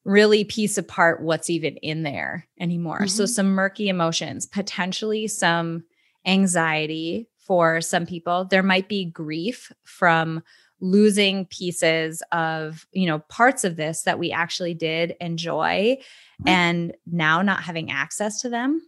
really 0.06 0.44
piece 0.44 0.78
apart 0.78 1.22
what's 1.22 1.50
even 1.50 1.76
in 1.78 2.04
there 2.04 2.48
anymore. 2.60 3.00
Mm-hmm. 3.00 3.08
So, 3.08 3.26
some 3.26 3.48
murky 3.48 3.90
emotions, 3.90 4.46
potentially 4.46 5.28
some 5.28 5.84
anxiety 6.26 7.28
for 7.46 7.82
some 7.82 8.06
people. 8.06 8.46
There 8.46 8.64
might 8.64 8.88
be 8.88 9.06
grief 9.06 9.72
from 9.84 10.42
losing 10.82 11.46
pieces 11.46 12.22
of, 12.32 12.86
you 12.92 13.08
know, 13.08 13.20
parts 13.20 13.64
of 13.64 13.76
this 13.76 14.04
that 14.04 14.20
we 14.20 14.32
actually 14.32 14.74
did 14.74 15.16
enjoy 15.22 15.98
and 16.46 16.94
now 17.06 17.42
not 17.42 17.64
having 17.64 17.92
access 17.92 18.42
to 18.42 18.50
them. 18.50 18.82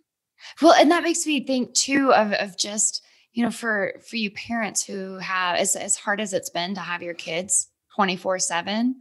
Well, 0.62 0.74
and 0.74 0.92
that 0.92 1.04
makes 1.04 1.26
me 1.26 1.46
think 1.46 1.74
too 1.74 2.14
of, 2.14 2.34
of 2.34 2.58
just, 2.58 3.04
you 3.34 3.44
know, 3.44 3.52
for 3.52 3.94
for 4.08 4.18
you 4.18 4.32
parents 4.32 4.84
who 4.84 5.18
have 5.18 5.58
as, 5.58 5.76
as 5.76 5.96
hard 5.96 6.20
as 6.20 6.34
it's 6.34 6.50
been 6.50 6.76
to 6.76 6.82
have 6.82 7.02
your 7.02 7.14
kids 7.14 7.70
24 7.96 8.40
7 8.40 8.96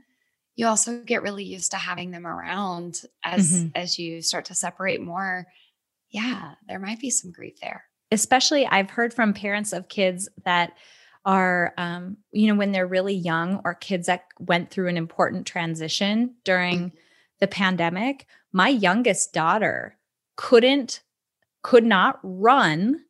you 0.56 0.66
also 0.66 1.00
get 1.00 1.22
really 1.22 1.44
used 1.44 1.70
to 1.70 1.76
having 1.76 2.10
them 2.10 2.26
around 2.26 3.02
as 3.22 3.52
mm-hmm. 3.52 3.68
as 3.74 3.98
you 3.98 4.22
start 4.22 4.46
to 4.46 4.54
separate 4.54 5.00
more 5.00 5.46
yeah 6.10 6.54
there 6.66 6.78
might 6.78 6.98
be 6.98 7.10
some 7.10 7.30
grief 7.30 7.60
there 7.60 7.84
especially 8.10 8.66
i've 8.66 8.90
heard 8.90 9.14
from 9.14 9.32
parents 9.32 9.72
of 9.72 9.88
kids 9.88 10.28
that 10.44 10.72
are 11.26 11.74
um, 11.76 12.16
you 12.32 12.46
know 12.46 12.54
when 12.54 12.72
they're 12.72 12.86
really 12.86 13.14
young 13.14 13.60
or 13.64 13.74
kids 13.74 14.06
that 14.06 14.24
went 14.38 14.70
through 14.70 14.88
an 14.88 14.96
important 14.96 15.46
transition 15.46 16.34
during 16.44 16.78
mm-hmm. 16.78 16.96
the 17.40 17.48
pandemic 17.48 18.26
my 18.52 18.68
youngest 18.68 19.34
daughter 19.34 19.98
couldn't 20.36 21.02
could 21.62 21.84
not 21.84 22.18
run 22.22 23.00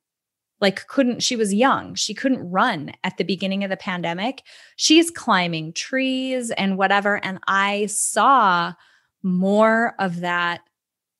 like 0.60 0.86
couldn't 0.86 1.22
she 1.22 1.36
was 1.36 1.52
young. 1.52 1.94
She 1.94 2.14
couldn't 2.14 2.50
run 2.50 2.92
at 3.04 3.18
the 3.18 3.24
beginning 3.24 3.62
of 3.62 3.70
the 3.70 3.76
pandemic. 3.76 4.42
She's 4.76 5.10
climbing 5.10 5.72
trees 5.74 6.50
and 6.50 6.78
whatever 6.78 7.24
and 7.24 7.38
i 7.46 7.86
saw 7.86 8.72
more 9.22 9.94
of 9.98 10.20
that 10.20 10.62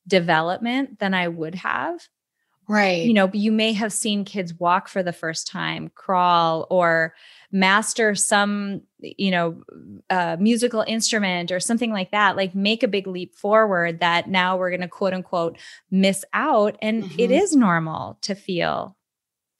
development 0.06 0.98
than 1.00 1.12
i 1.14 1.26
would 1.26 1.56
have 1.56 2.08
right 2.68 3.04
you 3.04 3.12
know 3.12 3.30
you 3.32 3.52
may 3.52 3.73
have 3.73 3.92
seen 3.92 4.25
kids 4.25 4.54
walk 4.54 4.88
for 4.88 5.02
the 5.02 5.12
first 5.12 5.46
time 5.46 5.90
crawl 5.94 6.66
or 6.70 7.14
master 7.52 8.14
some 8.14 8.80
you 9.00 9.30
know 9.30 9.62
uh, 10.11 10.37
musical 10.40 10.85
instrument 10.87 11.52
or 11.52 11.61
something 11.61 11.92
like 11.92 12.11
that 12.11 12.37
like 12.37 12.54
make 12.54 12.82
a 12.82 12.88
big 12.88 13.06
leap 13.06 13.35
forward 13.37 14.00
that 14.00 14.28
now 14.28 14.56
we're 14.56 14.70
going 14.70 14.80
to 14.80 14.88
quote 14.88 15.14
unquote 15.14 15.56
miss 15.90 16.25
out 16.32 16.76
and 16.82 17.04
mm-hmm. 17.04 17.20
it 17.20 17.30
is 17.30 17.54
normal 17.54 18.18
to 18.20 18.35
feel 18.35 18.96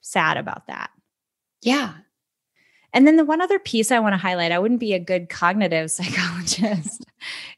sad 0.07 0.37
about 0.37 0.67
that. 0.67 0.89
Yeah. 1.61 1.93
And 2.93 3.05
then 3.05 3.17
the 3.17 3.25
one 3.25 3.41
other 3.41 3.59
piece 3.59 3.91
I 3.91 3.99
want 3.99 4.13
to 4.13 4.17
highlight, 4.17 4.51
I 4.51 4.59
wouldn't 4.59 4.79
be 4.79 4.93
a 4.93 4.99
good 4.99 5.29
cognitive 5.29 5.91
psychologist 5.91 7.05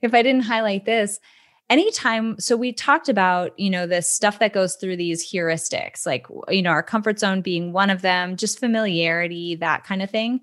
if 0.01 0.13
I 0.13 0.21
didn't 0.21 0.43
highlight 0.43 0.85
this. 0.85 1.19
Anytime, 1.69 2.39
so 2.39 2.57
we 2.57 2.73
talked 2.73 3.09
about, 3.09 3.57
you 3.59 3.69
know, 3.69 3.85
this 3.85 4.11
stuff 4.11 4.39
that 4.39 4.53
goes 4.53 4.75
through 4.75 4.97
these 4.97 5.31
heuristics, 5.31 6.03
like, 6.03 6.25
you 6.49 6.63
know, 6.63 6.71
our 6.71 6.81
comfort 6.81 7.19
zone 7.19 7.41
being 7.41 7.73
one 7.73 7.91
of 7.91 8.01
them, 8.01 8.35
just 8.35 8.59
familiarity, 8.59 9.55
that 9.55 9.83
kind 9.83 10.01
of 10.01 10.09
thing. 10.09 10.41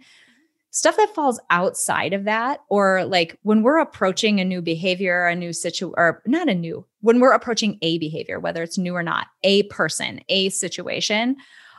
Stuff 0.70 0.96
that 0.98 1.14
falls 1.14 1.40
outside 1.50 2.12
of 2.12 2.24
that, 2.24 2.60
or 2.68 3.04
like 3.06 3.38
when 3.42 3.62
we're 3.62 3.78
approaching 3.80 4.38
a 4.38 4.44
new 4.44 4.62
behavior, 4.62 5.26
a 5.26 5.34
new 5.34 5.52
situation, 5.52 5.94
or 5.96 6.22
not 6.26 6.48
a 6.48 6.54
new, 6.54 6.86
when 7.00 7.18
we're 7.18 7.32
approaching 7.32 7.78
a 7.82 7.98
behavior, 7.98 8.38
whether 8.38 8.62
it's 8.62 8.78
new 8.78 8.94
or 8.94 9.02
not, 9.02 9.26
a 9.42 9.64
person, 9.64 10.20
a 10.28 10.48
situation, 10.50 11.34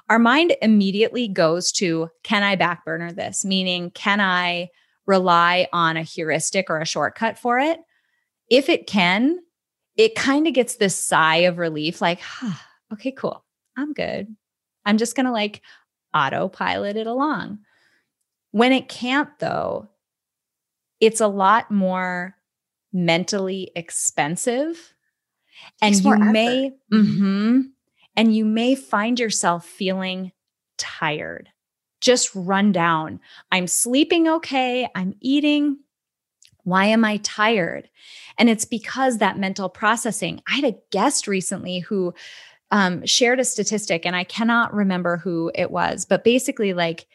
our 0.10 0.20
mind 0.20 0.56
immediately 0.62 1.28
goes 1.28 1.72
to 1.74 2.10
can 2.24 2.44
I 2.44 2.58
backburner 2.58 3.16
this? 3.16 3.46
Meaning, 3.46 3.92
can 3.92 4.20
I 4.20 4.70
rely 5.06 5.68
on 5.72 5.96
a 5.96 6.04
heuristic 6.04 6.70
or 6.70 6.80
a 6.80 6.86
shortcut 6.86 7.38
for 7.38 7.60
it? 7.60 7.80
If 8.50 8.70
it 8.70 8.88
can, 8.88 9.40
it 9.96 10.16
kind 10.16 10.48
of 10.48 10.54
gets 10.54 10.76
this 10.76 10.96
sigh 10.96 11.38
of 11.38 11.58
relief 11.58 12.02
like, 12.02 12.20
huh, 12.22 12.58
okay, 12.94 13.12
cool. 13.12 13.44
I'm 13.76 13.94
good. 13.94 14.36
I'm 14.86 14.98
just 14.98 15.16
going 15.16 15.26
to 15.26 15.32
like 15.32 15.62
autopilot 16.14 16.96
it 16.96 17.08
along. 17.08 17.60
When 18.52 18.72
it 18.72 18.88
can't, 18.88 19.30
though, 19.40 19.90
it's 21.00 21.22
a 21.22 21.28
lot 21.28 21.70
more 21.70 22.36
mentally 22.94 23.72
expensive. 23.76 24.94
And 25.82 25.96
you 25.96 26.18
may, 26.18 26.72
mm-hmm, 26.94 27.62
and 28.16 28.36
you 28.36 28.46
may 28.46 28.76
find 28.76 29.20
yourself 29.20 29.66
feeling 29.66 30.32
tired, 30.78 31.50
just 32.00 32.30
run 32.34 32.72
down. 32.72 33.20
I'm 33.52 33.68
sleeping 33.68 34.28
okay. 34.28 34.88
I'm 34.96 35.16
eating. 35.20 35.80
Why 36.68 36.88
am 36.88 37.06
I 37.06 37.16
tired? 37.24 37.90
And 38.38 38.50
it's 38.50 38.66
because 38.66 39.20
that 39.20 39.40
mental 39.40 39.70
processing. 39.70 40.42
I 40.50 40.56
had 40.56 40.66
a 40.66 40.78
guest 40.92 41.26
recently 41.26 41.80
who 41.80 42.14
um, 42.72 43.06
shared 43.06 43.40
a 43.40 43.46
statistic, 43.46 44.06
and 44.06 44.18
I 44.18 44.26
cannot 44.26 44.74
remember 44.74 45.16
who 45.16 45.50
it 45.56 45.72
was, 45.72 46.04
but 46.04 46.26
basically, 46.26 46.74
like 46.74 47.08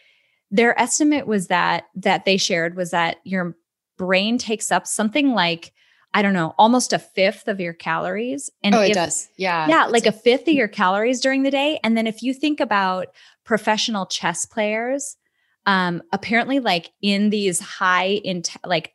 their 0.50 0.78
estimate 0.80 1.26
was 1.26 1.48
that 1.48 1.84
that 1.96 2.24
they 2.24 2.38
shared 2.38 2.76
was 2.76 2.92
that 2.92 3.18
your 3.24 3.54
brain 3.98 4.38
takes 4.38 4.72
up 4.72 4.86
something 4.86 5.34
like 5.34 5.74
I 6.14 6.22
don't 6.22 6.32
know, 6.32 6.54
almost 6.56 6.94
a 6.94 6.98
fifth 6.98 7.46
of 7.46 7.60
your 7.60 7.74
calories. 7.74 8.48
And 8.62 8.74
oh, 8.74 8.80
it 8.80 8.94
does. 8.94 9.28
Yeah. 9.36 9.66
Yeah. 9.68 9.84
Like 9.84 10.06
a 10.06 10.12
fifth 10.12 10.48
of 10.48 10.54
your 10.54 10.68
calories 10.68 11.20
during 11.20 11.42
the 11.42 11.50
day. 11.50 11.78
And 11.84 11.94
then 11.94 12.06
if 12.06 12.22
you 12.22 12.32
think 12.32 12.60
about 12.60 13.08
professional 13.44 14.06
chess 14.06 14.46
players, 14.46 15.16
um, 15.64 16.02
apparently 16.10 16.58
like 16.58 16.90
in 17.02 17.30
these 17.30 17.60
high 17.60 18.08
in 18.08 18.42
like 18.64 18.94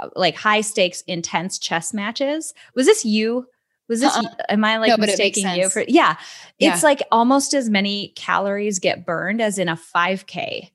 Uh, 0.00 0.08
like 0.16 0.34
high 0.34 0.60
stakes 0.60 1.02
intense 1.02 1.58
chess 1.58 1.94
matches. 1.94 2.52
Was 2.74 2.86
this 2.86 3.04
you? 3.04 3.46
Was 3.88 4.00
this 4.00 4.16
uh-uh. 4.16 4.28
am 4.48 4.64
I 4.64 4.78
like 4.78 4.90
no, 4.90 4.96
mistaking 4.96 5.48
you 5.54 5.68
for 5.68 5.84
yeah. 5.86 6.16
It's 6.58 6.82
like 6.82 7.02
almost 7.12 7.54
as 7.54 7.68
many 7.68 8.08
calories 8.16 8.78
get 8.78 9.04
burned 9.04 9.40
as 9.40 9.58
in 9.58 9.68
a 9.68 9.76
5k. 9.76 10.70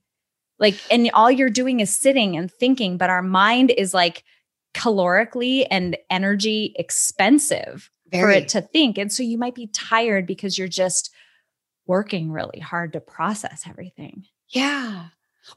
Like 0.59 0.75
and 0.91 1.09
all 1.13 1.31
you're 1.31 1.49
doing 1.49 1.79
is 1.79 1.95
sitting 1.95 2.37
and 2.37 2.51
thinking, 2.51 2.97
but 2.97 3.09
our 3.09 3.23
mind 3.23 3.71
is 3.71 3.93
like 3.93 4.23
calorically 4.73 5.65
and 5.69 5.97
energy 6.09 6.73
expensive 6.77 7.89
Very. 8.11 8.21
for 8.21 8.29
it 8.31 8.47
to 8.49 8.61
think. 8.61 8.97
And 8.97 9.11
so 9.11 9.23
you 9.23 9.37
might 9.37 9.55
be 9.55 9.67
tired 9.67 10.27
because 10.27 10.57
you're 10.57 10.67
just 10.67 11.11
working 11.87 12.31
really 12.31 12.59
hard 12.59 12.93
to 12.93 13.01
process 13.01 13.63
everything. 13.67 14.25
Yeah. 14.49 15.05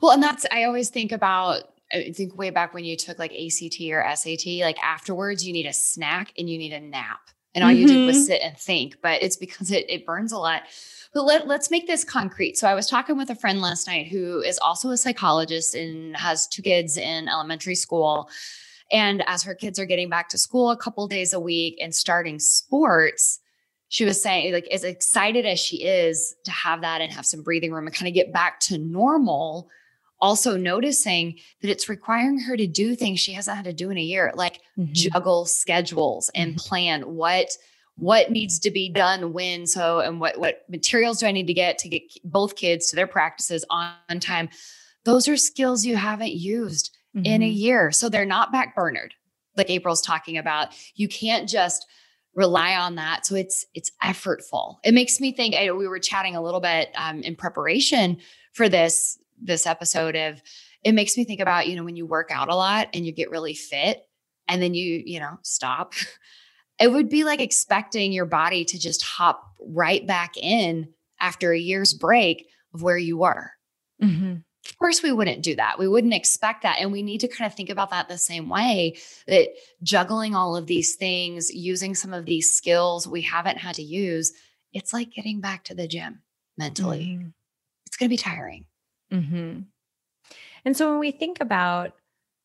Well, 0.00 0.12
and 0.12 0.22
that's, 0.22 0.46
I 0.50 0.64
always 0.64 0.88
think 0.88 1.12
about, 1.12 1.64
I 1.92 2.12
think 2.12 2.36
way 2.36 2.50
back 2.50 2.74
when 2.74 2.84
you 2.84 2.96
took 2.96 3.18
like 3.18 3.32
ACT 3.32 3.80
or 3.90 4.04
SAT, 4.14 4.46
like 4.60 4.78
afterwards, 4.82 5.46
you 5.46 5.52
need 5.52 5.66
a 5.66 5.72
snack 5.72 6.32
and 6.38 6.48
you 6.48 6.58
need 6.58 6.72
a 6.72 6.80
nap. 6.80 7.20
And 7.54 7.62
all 7.62 7.70
mm-hmm. 7.70 7.80
you 7.80 7.86
did 7.86 8.06
was 8.06 8.26
sit 8.26 8.40
and 8.42 8.56
think, 8.56 8.96
but 9.02 9.22
it's 9.22 9.36
because 9.36 9.70
it, 9.70 9.84
it 9.88 10.06
burns 10.06 10.32
a 10.32 10.38
lot. 10.38 10.62
But 11.12 11.24
let, 11.24 11.46
let's 11.46 11.70
make 11.70 11.86
this 11.86 12.04
concrete. 12.04 12.56
So 12.56 12.66
I 12.66 12.74
was 12.74 12.88
talking 12.88 13.18
with 13.18 13.28
a 13.28 13.34
friend 13.34 13.60
last 13.60 13.86
night 13.86 14.08
who 14.08 14.40
is 14.40 14.58
also 14.58 14.90
a 14.90 14.96
psychologist 14.96 15.74
and 15.74 16.16
has 16.16 16.46
two 16.46 16.62
kids 16.62 16.96
in 16.96 17.28
elementary 17.28 17.74
school. 17.74 18.30
And 18.90 19.22
as 19.26 19.42
her 19.42 19.54
kids 19.54 19.78
are 19.78 19.84
getting 19.84 20.08
back 20.08 20.30
to 20.30 20.38
school 20.38 20.70
a 20.70 20.76
couple 20.76 21.06
days 21.08 21.34
a 21.34 21.40
week 21.40 21.78
and 21.82 21.94
starting 21.94 22.38
sports, 22.38 23.40
she 23.88 24.06
was 24.06 24.22
saying, 24.22 24.54
like, 24.54 24.66
as 24.68 24.84
excited 24.84 25.44
as 25.44 25.60
she 25.60 25.84
is 25.84 26.34
to 26.44 26.50
have 26.50 26.80
that 26.80 27.02
and 27.02 27.12
have 27.12 27.26
some 27.26 27.42
breathing 27.42 27.72
room 27.72 27.86
and 27.86 27.94
kind 27.94 28.08
of 28.08 28.14
get 28.14 28.32
back 28.32 28.58
to 28.60 28.78
normal, 28.78 29.68
also 30.22 30.56
noticing 30.56 31.38
that 31.60 31.70
it's 31.70 31.90
requiring 31.90 32.38
her 32.40 32.56
to 32.56 32.66
do 32.66 32.96
things 32.96 33.20
she 33.20 33.32
hasn't 33.32 33.56
had 33.56 33.66
to 33.66 33.74
do 33.74 33.90
in 33.90 33.98
a 33.98 34.02
year, 34.02 34.32
like 34.34 34.60
mm-hmm. 34.78 34.92
juggle 34.92 35.44
schedules 35.44 36.30
and 36.34 36.52
mm-hmm. 36.52 36.68
plan 36.68 37.02
what 37.02 37.48
what 37.96 38.30
needs 38.30 38.58
to 38.58 38.70
be 38.70 38.88
done 38.88 39.34
when 39.34 39.66
so 39.66 40.00
and 40.00 40.18
what 40.18 40.38
what 40.38 40.64
materials 40.70 41.20
do 41.20 41.26
i 41.26 41.30
need 41.30 41.46
to 41.46 41.52
get 41.52 41.76
to 41.76 41.90
get 41.90 42.00
both 42.24 42.56
kids 42.56 42.88
to 42.88 42.96
their 42.96 43.06
practices 43.06 43.66
on 43.68 43.92
time 44.18 44.48
those 45.04 45.28
are 45.28 45.36
skills 45.36 45.84
you 45.84 45.96
haven't 45.96 46.32
used 46.32 46.96
mm-hmm. 47.16 47.26
in 47.26 47.42
a 47.42 47.46
mm-hmm. 47.48 47.56
year. 47.56 47.92
So 47.92 48.08
they're 48.08 48.24
not 48.24 48.52
backburnered, 48.52 49.10
like 49.56 49.70
April's 49.70 50.02
talking 50.02 50.38
about. 50.38 50.68
You 50.94 51.08
can't 51.08 51.48
just 51.48 51.86
rely 52.34 52.74
on 52.74 52.94
that. 52.96 53.26
So 53.26 53.34
it's 53.34 53.66
it's 53.74 53.90
effortful. 54.02 54.76
It 54.84 54.94
makes 54.94 55.20
me 55.20 55.32
think. 55.32 55.54
I, 55.54 55.70
we 55.72 55.88
were 55.88 55.98
chatting 55.98 56.36
a 56.36 56.42
little 56.42 56.60
bit 56.60 56.90
um, 56.94 57.20
in 57.22 57.36
preparation 57.36 58.18
for 58.52 58.68
this 58.68 59.18
this 59.42 59.66
episode 59.66 60.16
of. 60.16 60.42
It 60.84 60.92
makes 60.92 61.16
me 61.16 61.24
think 61.24 61.40
about 61.40 61.68
you 61.68 61.76
know 61.76 61.84
when 61.84 61.96
you 61.96 62.06
work 62.06 62.30
out 62.32 62.48
a 62.48 62.56
lot 62.56 62.88
and 62.94 63.06
you 63.06 63.12
get 63.12 63.30
really 63.30 63.54
fit, 63.54 64.02
and 64.48 64.62
then 64.62 64.74
you 64.74 65.02
you 65.04 65.20
know 65.20 65.38
stop. 65.42 65.94
It 66.80 66.90
would 66.90 67.10
be 67.10 67.22
like 67.22 67.40
expecting 67.40 68.12
your 68.12 68.24
body 68.24 68.64
to 68.64 68.78
just 68.78 69.02
hop 69.02 69.44
right 69.60 70.04
back 70.04 70.36
in 70.36 70.88
after 71.20 71.52
a 71.52 71.58
year's 71.58 71.94
break 71.94 72.48
of 72.74 72.82
where 72.82 72.96
you 72.96 73.18
were. 73.18 73.52
Mm-hmm 74.02 74.38
of 74.68 74.78
course 74.78 75.02
we 75.02 75.12
wouldn't 75.12 75.42
do 75.42 75.56
that 75.56 75.78
we 75.78 75.88
wouldn't 75.88 76.14
expect 76.14 76.62
that 76.62 76.78
and 76.80 76.92
we 76.92 77.02
need 77.02 77.18
to 77.18 77.28
kind 77.28 77.50
of 77.50 77.56
think 77.56 77.70
about 77.70 77.90
that 77.90 78.08
the 78.08 78.18
same 78.18 78.48
way 78.48 78.96
that 79.26 79.48
juggling 79.82 80.34
all 80.34 80.56
of 80.56 80.66
these 80.66 80.96
things 80.96 81.52
using 81.52 81.94
some 81.94 82.12
of 82.12 82.24
these 82.24 82.54
skills 82.54 83.06
we 83.06 83.22
haven't 83.22 83.58
had 83.58 83.74
to 83.74 83.82
use 83.82 84.32
it's 84.72 84.92
like 84.92 85.12
getting 85.12 85.40
back 85.40 85.64
to 85.64 85.74
the 85.74 85.88
gym 85.88 86.22
mentally 86.56 87.18
mm-hmm. 87.18 87.28
it's 87.86 87.96
going 87.96 88.08
to 88.08 88.12
be 88.12 88.16
tiring 88.16 88.64
mm-hmm. 89.12 89.60
and 90.64 90.76
so 90.76 90.90
when 90.90 90.98
we 90.98 91.10
think 91.10 91.40
about 91.40 91.94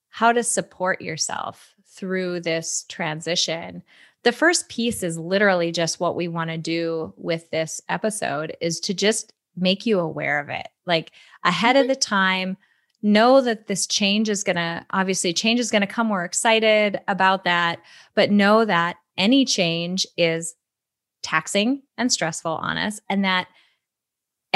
how 0.10 0.32
to 0.32 0.44
support 0.44 1.02
yourself 1.02 1.76
through 1.86 2.40
this 2.40 2.86
transition. 2.90 3.84
The 4.24 4.32
first 4.32 4.70
piece 4.70 5.04
is 5.04 5.18
literally 5.18 5.72
just 5.72 6.00
what 6.00 6.16
we 6.16 6.28
want 6.28 6.50
to 6.50 6.58
do 6.58 7.14
with 7.18 7.50
this 7.50 7.82
episode 7.90 8.56
is 8.62 8.80
to 8.82 8.94
just 8.94 9.34
make 9.56 9.86
you 9.86 10.00
aware 10.00 10.40
of 10.40 10.50
it. 10.50 10.68
Like 10.86 11.12
ahead 11.44 11.76
of 11.76 11.82
mm-hmm. 11.84 11.90
the 11.90 11.96
time, 11.96 12.58
know 13.04 13.42
that 13.42 13.68
this 13.68 13.86
change 13.86 14.28
is 14.28 14.44
going 14.44 14.56
to 14.56 14.84
obviously 14.90 15.34
change 15.34 15.60
is 15.60 15.70
going 15.70 15.82
to 15.82 15.88
come 15.88 16.10
we're 16.10 16.26
excited 16.26 17.00
about 17.08 17.44
that 17.44 17.80
but 18.16 18.32
know 18.32 18.66
that 18.66 18.98
any 19.20 19.46
change 19.46 20.06
is 20.18 20.56
taxing 21.22 21.84
and 22.00 22.12
stressful 22.12 22.54
on 22.54 22.76
us 22.76 23.00
and 23.08 23.24
that 23.24 23.48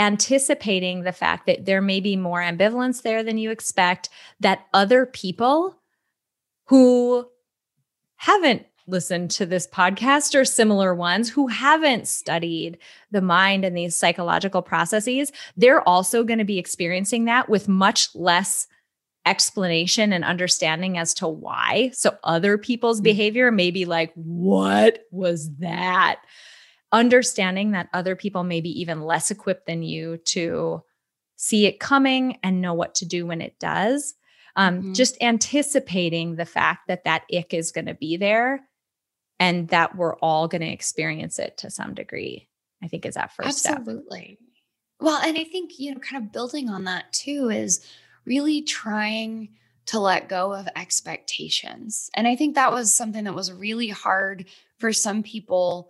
anticipating 0.01 1.03
the 1.03 1.11
fact 1.11 1.45
that 1.45 1.65
there 1.65 1.81
may 1.81 1.99
be 1.99 2.15
more 2.17 2.39
ambivalence 2.39 3.03
there 3.03 3.23
than 3.23 3.37
you 3.37 3.51
expect, 3.51 4.09
that 4.39 4.65
other 4.73 5.05
people 5.05 5.79
who 6.65 7.27
haven't 8.15 8.65
listened 8.87 9.29
to 9.29 9.45
this 9.45 9.67
podcast 9.67 10.33
or 10.33 10.43
similar 10.43 10.95
ones 10.95 11.29
who 11.29 11.47
haven't 11.47 12.07
studied 12.07 12.79
the 13.11 13.21
mind 13.21 13.63
and 13.63 13.77
these 13.77 13.95
psychological 13.95 14.63
processes, 14.63 15.31
they're 15.55 15.87
also 15.87 16.23
going 16.23 16.39
to 16.39 16.45
be 16.45 16.57
experiencing 16.57 17.25
that 17.25 17.47
with 17.47 17.67
much 17.67 18.13
less 18.15 18.67
explanation 19.25 20.11
and 20.11 20.23
understanding 20.23 20.97
as 20.97 21.13
to 21.13 21.27
why. 21.27 21.91
So 21.93 22.17
other 22.23 22.57
people's 22.57 22.97
mm-hmm. 22.97 23.03
behavior 23.03 23.51
may 23.51 23.69
be 23.69 23.85
like, 23.85 24.11
what 24.15 25.05
was 25.11 25.51
that? 25.57 26.21
Understanding 26.91 27.71
that 27.71 27.89
other 27.93 28.15
people 28.15 28.43
may 28.43 28.61
be 28.61 28.81
even 28.81 29.01
less 29.01 29.31
equipped 29.31 29.65
than 29.65 29.83
you 29.83 30.17
to 30.17 30.83
see 31.35 31.65
it 31.65 31.79
coming 31.79 32.37
and 32.43 32.61
know 32.61 32.73
what 32.73 32.95
to 32.95 33.05
do 33.05 33.25
when 33.25 33.41
it 33.41 33.57
does. 33.59 34.13
Um, 34.55 34.79
mm-hmm. 34.79 34.93
Just 34.93 35.21
anticipating 35.21 36.35
the 36.35 36.45
fact 36.45 36.87
that 36.87 37.05
that 37.05 37.23
ick 37.33 37.53
is 37.53 37.71
going 37.71 37.85
to 37.85 37.93
be 37.93 38.17
there 38.17 38.61
and 39.39 39.67
that 39.69 39.95
we're 39.95 40.17
all 40.17 40.47
going 40.47 40.61
to 40.61 40.67
experience 40.67 41.39
it 41.39 41.57
to 41.57 41.71
some 41.71 41.93
degree, 41.93 42.47
I 42.83 42.87
think 42.87 43.05
is 43.05 43.15
that 43.15 43.33
first 43.33 43.65
Absolutely. 43.65 43.73
step. 43.73 43.79
Absolutely. 43.79 44.37
Well, 44.99 45.19
and 45.23 45.37
I 45.37 45.45
think, 45.45 45.79
you 45.79 45.93
know, 45.93 45.99
kind 45.99 46.23
of 46.23 46.31
building 46.31 46.69
on 46.69 46.83
that 46.83 47.11
too 47.11 47.49
is 47.49 47.83
really 48.25 48.61
trying 48.61 49.49
to 49.87 49.99
let 49.99 50.29
go 50.29 50.53
of 50.53 50.67
expectations. 50.75 52.11
And 52.13 52.27
I 52.27 52.35
think 52.35 52.53
that 52.53 52.71
was 52.71 52.93
something 52.93 53.23
that 53.23 53.33
was 53.33 53.51
really 53.51 53.87
hard 53.87 54.45
for 54.77 54.93
some 54.93 55.23
people 55.23 55.89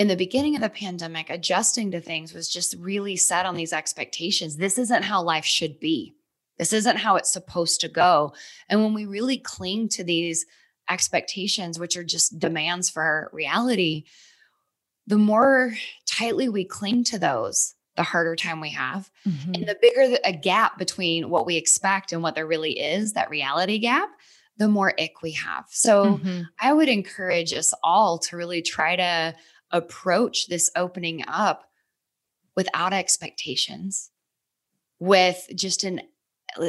in 0.00 0.08
the 0.08 0.16
beginning 0.16 0.54
of 0.56 0.62
the 0.62 0.70
pandemic, 0.70 1.28
adjusting 1.28 1.90
to 1.90 2.00
things 2.00 2.32
was 2.32 2.48
just 2.48 2.74
really 2.78 3.16
set 3.16 3.44
on 3.44 3.54
these 3.54 3.74
expectations. 3.74 4.56
This 4.56 4.78
isn't 4.78 5.02
how 5.02 5.22
life 5.22 5.44
should 5.44 5.78
be. 5.78 6.14
This 6.56 6.72
isn't 6.72 6.96
how 6.96 7.16
it's 7.16 7.30
supposed 7.30 7.82
to 7.82 7.88
go. 7.88 8.32
And 8.70 8.82
when 8.82 8.94
we 8.94 9.04
really 9.04 9.36
cling 9.36 9.90
to 9.90 10.02
these 10.02 10.46
expectations, 10.88 11.78
which 11.78 11.98
are 11.98 12.02
just 12.02 12.38
demands 12.38 12.88
for 12.88 13.28
reality, 13.34 14.04
the 15.06 15.18
more 15.18 15.74
tightly 16.06 16.48
we 16.48 16.64
cling 16.64 17.04
to 17.04 17.18
those, 17.18 17.74
the 17.96 18.02
harder 18.02 18.36
time 18.36 18.62
we 18.62 18.70
have. 18.70 19.10
Mm-hmm. 19.28 19.52
And 19.52 19.68
the 19.68 19.76
bigger 19.82 20.16
a 20.24 20.32
gap 20.32 20.78
between 20.78 21.28
what 21.28 21.44
we 21.44 21.56
expect 21.56 22.14
and 22.14 22.22
what 22.22 22.34
there 22.34 22.46
really 22.46 22.80
is, 22.80 23.12
that 23.12 23.28
reality 23.28 23.78
gap, 23.78 24.08
the 24.56 24.68
more 24.68 24.94
ick 24.98 25.20
we 25.20 25.32
have. 25.32 25.66
So 25.68 26.16
mm-hmm. 26.16 26.40
I 26.58 26.72
would 26.72 26.88
encourage 26.88 27.52
us 27.52 27.74
all 27.82 28.18
to 28.20 28.38
really 28.38 28.62
try 28.62 28.96
to 28.96 29.34
approach 29.70 30.46
this 30.46 30.70
opening 30.76 31.24
up 31.26 31.70
without 32.56 32.92
expectations 32.92 34.10
with 34.98 35.48
just 35.54 35.84
an 35.84 36.00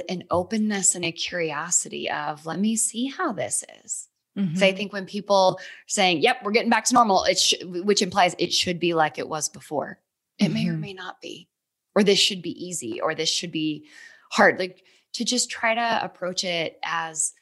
an 0.09 0.23
openness 0.29 0.93
and 0.93 1.03
a 1.03 1.11
curiosity 1.11 2.09
of 2.09 2.45
let 2.45 2.59
me 2.59 2.75
see 2.75 3.07
how 3.07 3.31
this 3.33 3.63
is 3.83 4.07
mm-hmm. 4.37 4.55
so 4.55 4.65
i 4.65 4.71
think 4.71 4.93
when 4.93 5.05
people 5.05 5.59
saying 5.87 6.21
yep 6.21 6.37
we're 6.43 6.51
getting 6.51 6.69
back 6.69 6.85
to 6.85 6.93
normal 6.93 7.23
it 7.23 7.39
sh- 7.39 7.55
which 7.65 8.01
implies 8.01 8.35
it 8.37 8.53
should 8.53 8.79
be 8.79 8.93
like 8.93 9.17
it 9.17 9.27
was 9.27 9.49
before 9.49 9.99
it 10.37 10.45
mm-hmm. 10.45 10.53
may 10.53 10.67
or 10.67 10.73
mm-hmm. 10.73 10.81
may 10.81 10.93
not 10.93 11.19
be 11.19 11.49
or 11.95 12.03
this 12.03 12.19
should 12.19 12.41
be 12.41 12.63
easy 12.63 13.01
or 13.01 13.15
this 13.15 13.29
should 13.29 13.51
be 13.51 13.87
hard 14.31 14.59
like 14.59 14.83
to 15.13 15.25
just 15.25 15.49
try 15.49 15.73
to 15.73 15.99
approach 16.03 16.43
it 16.43 16.79
as 16.83 17.33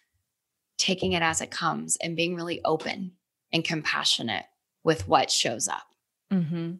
taking 0.77 1.11
it 1.11 1.21
as 1.21 1.41
it 1.41 1.51
comes 1.51 1.97
and 1.97 2.15
being 2.15 2.35
really 2.35 2.61
open 2.63 3.11
and 3.51 3.65
compassionate 3.65 4.45
with 4.83 5.07
what 5.07 5.31
shows 5.31 5.67
up. 5.67 5.83
Mm-hmm. 6.31 6.73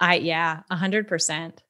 I, 0.00 0.16
yeah, 0.16 0.62
a 0.70 0.76
hundred 0.76 1.08
percent. 1.08 1.62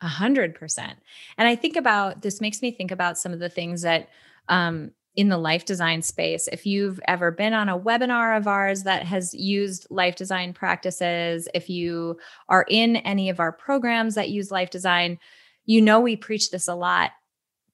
A 0.00 0.08
hundred 0.08 0.54
percent. 0.54 0.98
And 1.38 1.46
I 1.48 1.54
think 1.54 1.76
about 1.76 2.22
this 2.22 2.40
makes 2.40 2.60
me 2.62 2.70
think 2.70 2.90
about 2.90 3.18
some 3.18 3.32
of 3.32 3.38
the 3.38 3.48
things 3.48 3.82
that, 3.82 4.08
um, 4.48 4.92
in 5.14 5.28
the 5.28 5.38
life 5.38 5.66
design 5.66 6.00
space, 6.00 6.48
if 6.50 6.64
you've 6.64 6.98
ever 7.06 7.30
been 7.30 7.52
on 7.52 7.68
a 7.68 7.78
webinar 7.78 8.36
of 8.36 8.48
ours 8.48 8.84
that 8.84 9.04
has 9.04 9.34
used 9.34 9.86
life 9.90 10.16
design 10.16 10.54
practices, 10.54 11.48
if 11.52 11.68
you 11.68 12.18
are 12.48 12.64
in 12.68 12.96
any 12.96 13.28
of 13.28 13.38
our 13.38 13.52
programs 13.52 14.14
that 14.14 14.30
use 14.30 14.50
life 14.50 14.70
design, 14.70 15.18
you 15.66 15.82
know 15.82 16.00
we 16.00 16.16
preach 16.16 16.50
this 16.50 16.66
a 16.66 16.74
lot. 16.74 17.10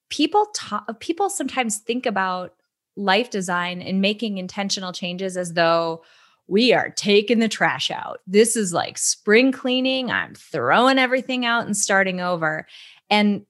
People 0.09 0.47
talk, 0.53 0.99
people 0.99 1.31
sometimes 1.31 1.79
think 1.79 2.07
about 2.07 2.55
life 2.97 3.31
design 3.31 3.81
and 3.81 4.01
making 4.01 4.39
intentional 4.39 4.93
changes 4.93 5.37
as 5.37 5.53
though 5.53 6.03
we 6.49 6.73
are 6.73 6.91
taking 6.91 7.39
the 7.39 7.49
trash 7.49 7.91
out. 7.91 8.21
This 8.27 8.57
is 8.57 8.73
like 8.73 8.99
spring 8.99 9.53
cleaning. 9.53 10.11
I'm 10.11 10.35
throwing 10.35 10.99
everything 10.99 11.45
out 11.45 11.67
and 11.67 11.77
starting 11.77 12.21
over. 12.21 12.67
And 13.11 13.45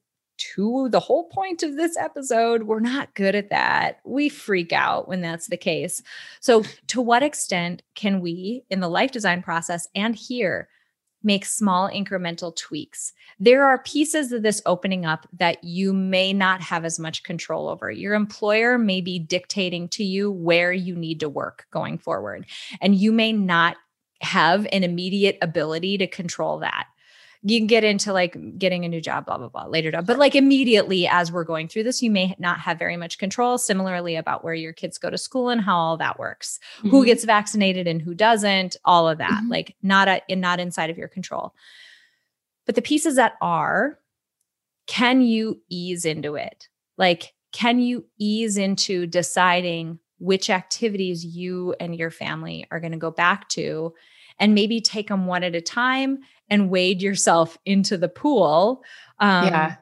to 0.55 0.87
the 0.89 0.99
whole 0.99 1.25
point 1.29 1.63
of 1.63 1.75
this 1.75 1.97
episode, 1.97 2.63
we're 2.63 2.79
not 2.79 3.13
good 3.15 3.35
at 3.35 3.49
that. 3.49 3.99
We 4.05 4.29
freak 4.29 4.71
out 4.71 5.07
when 5.07 5.21
that's 5.21 5.47
the 5.47 5.57
case. 5.57 6.01
So, 6.39 6.63
to 6.87 7.01
what 7.01 7.23
extent 7.23 7.81
can 7.95 8.21
we, 8.21 8.63
in 8.69 8.79
the 8.79 8.87
life 8.87 9.11
design 9.11 9.41
process 9.41 9.87
and 9.95 10.15
here, 10.15 10.69
make 11.23 11.45
small 11.45 11.89
incremental 11.89 12.55
tweaks. 12.55 13.13
There 13.39 13.65
are 13.65 13.83
pieces 13.83 14.31
of 14.31 14.43
this 14.43 14.61
opening 14.65 15.05
up 15.05 15.27
that 15.37 15.63
you 15.63 15.93
may 15.93 16.33
not 16.33 16.61
have 16.61 16.85
as 16.85 16.99
much 16.99 17.23
control 17.23 17.67
over. 17.69 17.91
Your 17.91 18.13
employer 18.13 18.77
may 18.77 19.01
be 19.01 19.19
dictating 19.19 19.87
to 19.89 20.03
you 20.03 20.31
where 20.31 20.71
you 20.71 20.95
need 20.95 21.19
to 21.21 21.29
work 21.29 21.65
going 21.71 21.97
forward, 21.97 22.45
and 22.81 22.95
you 22.95 23.11
may 23.11 23.33
not 23.33 23.77
have 24.21 24.67
an 24.71 24.83
immediate 24.83 25.37
ability 25.41 25.97
to 25.97 26.07
control 26.07 26.59
that 26.59 26.87
you 27.41 27.57
can 27.57 27.67
get 27.67 27.85
into 27.85 28.11
like 28.11 28.35
getting 28.57 28.83
a 28.83 28.89
new 28.89 28.99
job, 28.99 29.25
blah, 29.25 29.37
blah, 29.37 29.47
blah 29.47 29.65
later. 29.65 29.95
On. 29.95 30.03
But 30.03 30.19
like 30.19 30.35
immediately 30.35 31.07
as 31.07 31.31
we're 31.31 31.45
going 31.45 31.69
through 31.69 31.83
this, 31.83 32.01
you 32.01 32.11
may 32.11 32.35
not 32.37 32.59
have 32.59 32.77
very 32.77 32.97
much 32.97 33.17
control. 33.17 33.57
Similarly, 33.57 34.17
about 34.17 34.43
where 34.43 34.53
your 34.53 34.73
kids 34.73 34.97
go 34.97 35.09
to 35.09 35.17
school 35.17 35.49
and 35.49 35.61
how 35.61 35.77
all 35.77 35.97
that 35.97 36.19
works, 36.19 36.59
mm-hmm. 36.79 36.89
who 36.89 37.05
gets 37.05 37.23
vaccinated 37.23 37.87
and 37.87 38.01
who 38.01 38.13
doesn't, 38.13 38.75
all 38.83 39.07
of 39.07 39.19
that, 39.19 39.31
mm-hmm. 39.31 39.51
like 39.51 39.75
not 39.81 40.07
a, 40.09 40.21
not 40.35 40.59
inside 40.59 40.89
of 40.89 40.97
your 40.97 41.07
control. 41.07 41.53
But 42.65 42.75
the 42.75 42.81
pieces 42.81 43.15
that 43.15 43.33
are, 43.41 43.99
can 44.85 45.21
you 45.21 45.61
ease 45.69 46.03
into 46.03 46.35
it? 46.35 46.67
Like, 46.97 47.33
can 47.53 47.79
you 47.79 48.05
ease 48.19 48.57
into 48.57 49.07
deciding 49.07 49.99
which 50.19 50.49
activities 50.49 51.25
you 51.25 51.73
and 51.79 51.95
your 51.95 52.11
family 52.11 52.67
are 52.69 52.81
going 52.81 52.91
to 52.91 52.97
go 52.97 53.11
back 53.11 53.47
to 53.49 53.93
and 54.39 54.53
maybe 54.53 54.81
take 54.81 55.07
them 55.07 55.25
one 55.25 55.43
at 55.43 55.55
a 55.55 55.61
time 55.61 56.19
and 56.49 56.69
wade 56.69 57.01
yourself 57.01 57.57
into 57.65 57.97
the 57.97 58.09
pool. 58.09 58.83
Um, 59.19 59.45
yeah. 59.45 59.75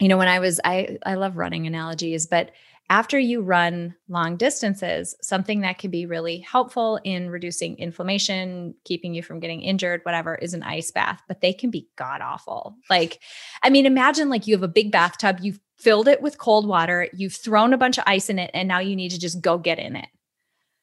You 0.00 0.08
know, 0.08 0.18
when 0.18 0.28
I 0.28 0.40
was, 0.40 0.60
I 0.64 0.98
I 1.04 1.14
love 1.14 1.36
running 1.36 1.66
analogies, 1.66 2.26
but 2.26 2.50
after 2.92 3.18
you 3.18 3.40
run 3.40 3.94
long 4.08 4.36
distances, 4.36 5.14
something 5.22 5.60
that 5.60 5.78
can 5.78 5.90
be 5.90 6.04
really 6.04 6.40
helpful 6.40 7.00
in 7.04 7.30
reducing 7.30 7.78
inflammation, 7.78 8.74
keeping 8.84 9.14
you 9.14 9.22
from 9.22 9.40
getting 9.40 9.62
injured, 9.62 10.00
whatever, 10.02 10.34
is 10.34 10.52
an 10.52 10.62
ice 10.62 10.90
bath, 10.90 11.22
but 11.26 11.40
they 11.40 11.54
can 11.54 11.70
be 11.70 11.88
god 11.96 12.20
awful. 12.20 12.76
Like, 12.90 13.20
I 13.62 13.70
mean, 13.70 13.86
imagine 13.86 14.28
like 14.28 14.46
you 14.46 14.54
have 14.54 14.62
a 14.62 14.68
big 14.68 14.92
bathtub, 14.92 15.38
you've 15.40 15.60
filled 15.78 16.06
it 16.06 16.20
with 16.20 16.36
cold 16.36 16.66
water, 16.66 17.08
you've 17.14 17.32
thrown 17.32 17.72
a 17.72 17.78
bunch 17.78 17.96
of 17.96 18.04
ice 18.06 18.28
in 18.28 18.38
it, 18.38 18.50
and 18.52 18.68
now 18.68 18.80
you 18.80 18.94
need 18.94 19.10
to 19.12 19.18
just 19.18 19.40
go 19.40 19.56
get 19.56 19.78
in 19.78 19.96
it. 19.96 20.08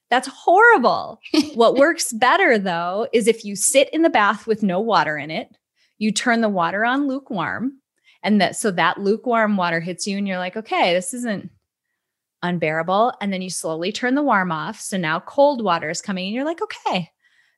That's 0.10 0.28
horrible. 0.28 1.20
what 1.54 1.76
works 1.76 2.12
better 2.14 2.58
though 2.58 3.08
is 3.14 3.28
if 3.28 3.46
you 3.46 3.56
sit 3.56 3.90
in 3.92 4.02
the 4.02 4.10
bath 4.10 4.48
with 4.48 4.64
no 4.64 4.80
water 4.80 5.18
in 5.18 5.32
it, 5.32 5.56
you 5.98 6.12
turn 6.12 6.42
the 6.42 6.50
water 6.50 6.86
on 6.86 7.08
lukewarm, 7.08 7.74
and 8.24 8.42
that 8.42 8.56
so 8.56 8.72
that 8.72 9.00
lukewarm 9.00 9.58
water 9.58 9.80
hits 9.80 10.08
you, 10.08 10.18
and 10.18 10.28
you're 10.28 10.38
like, 10.40 10.58
okay, 10.58 10.94
this 10.94 11.14
isn't 11.14 11.52
unbearable. 12.42 13.14
And 13.22 13.32
then 13.32 13.42
you 13.42 13.50
slowly 13.50 13.92
turn 13.92 14.16
the 14.16 14.24
warm 14.24 14.52
off. 14.52 14.80
So 14.80 14.98
now 14.98 15.20
cold 15.20 15.64
water 15.64 15.90
is 15.90 16.02
coming, 16.02 16.26
and 16.26 16.34
you're 16.34 16.46
like, 16.46 16.62
okay, 16.62 17.10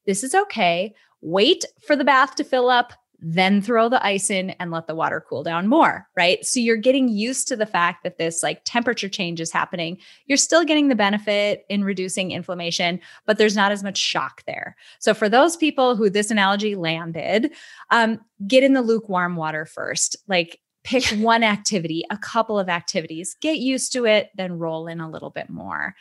this 0.05 0.23
is 0.23 0.33
okay. 0.33 0.93
Wait 1.21 1.65
for 1.85 1.95
the 1.95 2.03
bath 2.03 2.35
to 2.35 2.43
fill 2.43 2.69
up, 2.69 2.93
then 3.21 3.61
throw 3.61 3.87
the 3.87 4.03
ice 4.03 4.31
in 4.31 4.49
and 4.51 4.71
let 4.71 4.87
the 4.87 4.95
water 4.95 5.23
cool 5.27 5.43
down 5.43 5.67
more, 5.67 6.07
right? 6.17 6.43
So 6.43 6.59
you're 6.59 6.75
getting 6.75 7.07
used 7.07 7.47
to 7.47 7.55
the 7.55 7.67
fact 7.67 8.03
that 8.03 8.17
this 8.17 8.41
like 8.41 8.61
temperature 8.65 9.09
change 9.09 9.39
is 9.39 9.51
happening. 9.51 9.97
You're 10.25 10.37
still 10.37 10.65
getting 10.65 10.87
the 10.87 10.95
benefit 10.95 11.65
in 11.69 11.83
reducing 11.83 12.31
inflammation, 12.31 12.99
but 13.27 13.37
there's 13.37 13.55
not 13.55 13.71
as 13.71 13.83
much 13.83 13.97
shock 13.97 14.43
there. 14.47 14.75
So 14.99 15.13
for 15.13 15.29
those 15.29 15.55
people 15.55 15.95
who 15.95 16.09
this 16.09 16.31
analogy 16.31 16.75
landed, 16.75 17.51
um, 17.91 18.19
get 18.47 18.63
in 18.63 18.73
the 18.73 18.81
lukewarm 18.81 19.35
water 19.35 19.65
first. 19.65 20.15
Like 20.27 20.59
pick 20.83 21.05
one 21.19 21.43
activity, 21.43 22.03
a 22.09 22.17
couple 22.17 22.57
of 22.57 22.69
activities, 22.69 23.35
get 23.39 23.57
used 23.57 23.93
to 23.93 24.05
it, 24.05 24.29
then 24.35 24.57
roll 24.57 24.87
in 24.87 24.99
a 24.99 25.09
little 25.09 25.29
bit 25.29 25.49
more 25.49 25.95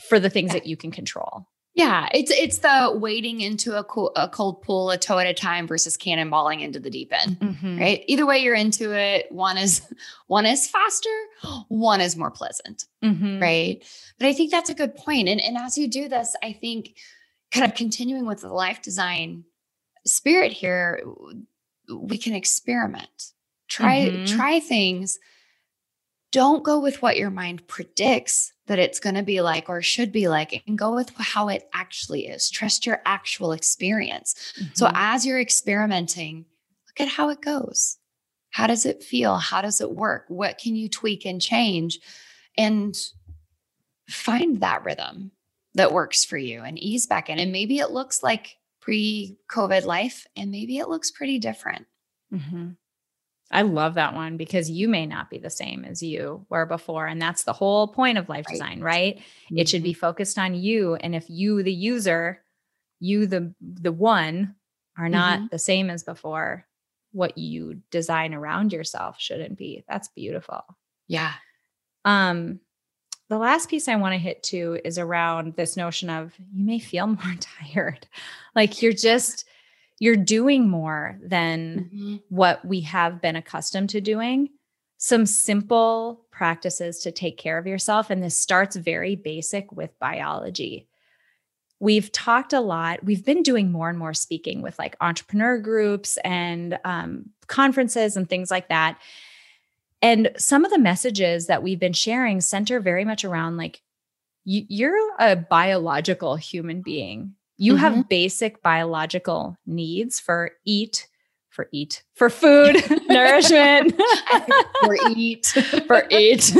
for 0.00 0.20
the 0.20 0.30
things 0.30 0.52
that 0.52 0.66
you 0.66 0.76
can 0.76 0.90
control. 0.90 1.46
Yeah, 1.74 2.08
it's 2.12 2.30
it's 2.30 2.58
the 2.58 2.92
wading 2.94 3.40
into 3.40 3.78
a, 3.78 3.84
cool, 3.84 4.12
a 4.14 4.28
cold 4.28 4.60
pool 4.60 4.90
a 4.90 4.98
toe 4.98 5.18
at 5.18 5.26
a 5.26 5.32
time 5.32 5.66
versus 5.66 5.96
cannonballing 5.96 6.60
into 6.60 6.78
the 6.78 6.90
deep 6.90 7.10
end, 7.12 7.38
Mhm. 7.40 7.80
right? 7.80 8.04
Either 8.08 8.26
way 8.26 8.40
you're 8.40 8.54
into 8.54 8.92
it, 8.92 9.32
one 9.32 9.56
is 9.56 9.80
one 10.26 10.44
is 10.44 10.68
faster, 10.68 11.08
one 11.68 12.02
is 12.02 12.14
more 12.14 12.30
pleasant, 12.30 12.84
Mhm. 13.02 13.40
right? 13.40 13.82
But 14.18 14.28
I 14.28 14.34
think 14.34 14.50
that's 14.50 14.68
a 14.68 14.74
good 14.74 14.94
point. 14.94 15.28
And 15.30 15.40
and 15.40 15.56
as 15.56 15.78
you 15.78 15.88
do 15.88 16.08
this, 16.08 16.36
I 16.42 16.52
think 16.52 16.98
kind 17.52 17.64
of 17.64 17.74
continuing 17.74 18.26
with 18.26 18.42
the 18.42 18.52
life 18.52 18.82
design 18.82 19.44
spirit 20.06 20.52
here, 20.52 21.02
we 21.90 22.18
can 22.18 22.34
experiment. 22.34 23.32
Try 23.68 24.10
Mhm. 24.10 24.26
try 24.28 24.60
things. 24.60 25.18
Don't 26.32 26.62
go 26.62 26.78
with 26.80 27.00
what 27.00 27.16
your 27.16 27.30
mind 27.30 27.66
predicts 27.66 28.51
that 28.66 28.78
it's 28.78 29.00
going 29.00 29.16
to 29.16 29.22
be 29.22 29.40
like 29.40 29.68
or 29.68 29.82
should 29.82 30.12
be 30.12 30.28
like 30.28 30.62
and 30.66 30.78
go 30.78 30.94
with 30.94 31.10
how 31.18 31.48
it 31.48 31.68
actually 31.74 32.26
is. 32.28 32.48
Trust 32.50 32.86
your 32.86 33.02
actual 33.04 33.52
experience. 33.52 34.34
So 34.74 34.86
Mhm. 34.86 34.92
as 34.94 35.26
you're 35.26 35.40
experimenting, 35.40 36.46
look 36.86 37.00
at 37.00 37.08
how 37.08 37.28
it 37.30 37.40
goes. 37.40 37.98
How 38.50 38.66
does 38.66 38.86
it 38.86 39.02
feel? 39.02 39.36
How 39.38 39.62
does 39.62 39.80
it 39.80 39.90
work? 39.92 40.26
What 40.28 40.58
can 40.58 40.76
you 40.76 40.88
tweak 40.88 41.24
and 41.26 41.40
change? 41.40 41.98
And 42.56 42.94
find 44.08 44.60
that 44.60 44.84
rhythm 44.84 45.32
that 45.74 45.92
works 45.92 46.24
for 46.24 46.36
you 46.36 46.60
and 46.62 46.78
ease 46.78 47.06
back 47.06 47.30
in. 47.30 47.38
And 47.38 47.50
maybe 47.50 47.78
it 47.78 47.90
looks 47.90 48.22
like 48.22 48.56
pre 48.80 49.38
COVID 49.50 49.84
life, 49.84 50.26
and 50.36 50.50
maybe 50.50 50.78
it 50.78 50.88
looks 50.88 51.10
pretty 51.10 51.38
different. 51.38 51.86
Mhm. 52.32 52.76
I 53.52 53.62
love 53.62 53.94
that 53.94 54.14
one 54.14 54.36
because 54.36 54.70
you 54.70 54.88
may 54.88 55.04
not 55.06 55.28
be 55.30 55.38
the 55.38 55.50
same 55.50 55.84
as 55.84 56.02
you 56.02 56.46
were 56.48 56.64
before. 56.66 57.06
And 57.06 57.20
that's 57.20 57.44
the 57.44 57.52
whole 57.52 57.86
point 57.88 58.16
of 58.18 58.28
life 58.28 58.46
Right. 58.48 58.54
design, 58.54 58.80
right? 58.80 59.20
It 59.50 59.68
should 59.68 59.82
be 59.82 59.92
focused 59.92 60.38
on 60.38 60.54
you. 60.54 60.94
And 60.96 61.14
if 61.14 61.26
you, 61.28 61.62
the 61.62 61.72
user, 61.72 62.42
you, 63.00 63.26
the 63.26 63.52
the 63.60 63.92
one, 63.92 64.54
are 64.96 65.08
not 65.08 65.50
the 65.50 65.58
same 65.58 65.90
as 65.90 66.02
before, 66.02 66.66
what 67.12 67.36
you 67.36 67.80
design 67.90 68.32
around 68.34 68.72
yourself 68.72 69.16
shouldn't 69.20 69.58
be. 69.58 69.84
That's 69.88 70.08
beautiful. 70.08 70.62
Yeah. 71.08 71.32
Um, 72.04 72.60
the 73.28 73.38
last 73.38 73.68
piece 73.70 73.88
I 73.88 73.96
want 73.96 74.12
to 74.14 74.18
hit 74.18 74.42
to 74.44 74.78
is 74.84 74.98
around 74.98 75.54
this 75.56 75.76
notion 75.76 76.10
of 76.10 76.32
you 76.54 76.64
may 76.64 76.78
feel 76.78 77.06
more 77.24 77.34
tired. 77.40 78.06
Like 78.54 78.82
you're 78.82 78.92
just 78.92 79.44
you're 80.02 80.16
doing 80.16 80.68
more 80.68 81.16
than 81.22 81.88
Mhm. 81.94 82.22
what 82.28 82.64
we 82.64 82.80
have 82.80 83.22
been 83.22 83.36
accustomed 83.36 83.88
to 83.90 84.00
doing. 84.00 84.48
Some 84.98 85.26
simple 85.26 86.26
practices 86.32 86.98
to 87.02 87.12
take 87.12 87.36
care 87.38 87.56
of 87.56 87.68
yourself. 87.68 88.10
And 88.10 88.20
this 88.20 88.36
starts 88.36 88.74
very 88.74 89.14
basic 89.14 89.70
with 89.70 89.96
biology. 90.00 90.88
We've 91.78 92.10
talked 92.10 92.52
a 92.52 92.60
lot. 92.60 93.04
We've 93.04 93.24
been 93.24 93.44
doing 93.44 93.70
more 93.70 93.88
and 93.88 93.98
more 93.98 94.12
speaking 94.14 94.60
with 94.60 94.76
like 94.76 94.96
entrepreneur 95.00 95.58
groups 95.58 96.16
and 96.24 96.78
um, 96.84 97.30
conferences 97.46 98.16
and 98.16 98.28
things 98.28 98.50
like 98.50 98.68
that. 98.70 99.00
And 100.00 100.32
some 100.36 100.64
of 100.64 100.72
the 100.72 100.78
messages 100.80 101.46
that 101.46 101.62
we've 101.62 101.78
been 101.78 101.92
sharing 101.92 102.40
center 102.40 102.80
very 102.80 103.04
much 103.04 103.24
around 103.24 103.56
like, 103.56 103.80
you're 104.44 104.98
a 105.20 105.36
biological 105.36 106.34
human 106.34 106.82
being. 106.82 107.36
You 107.62 107.76
have 107.76 108.08
basic 108.08 108.60
biological 108.62 109.56
needs 109.66 110.18
for 110.18 110.50
eat, 110.64 111.06
for 111.48 111.68
eat, 111.70 112.02
for 112.14 112.28
food, 112.28 112.82
nourishment, 113.08 113.94
for 114.80 114.96
eat. 114.96 115.46
for 115.86 116.04
eat, 116.10 116.52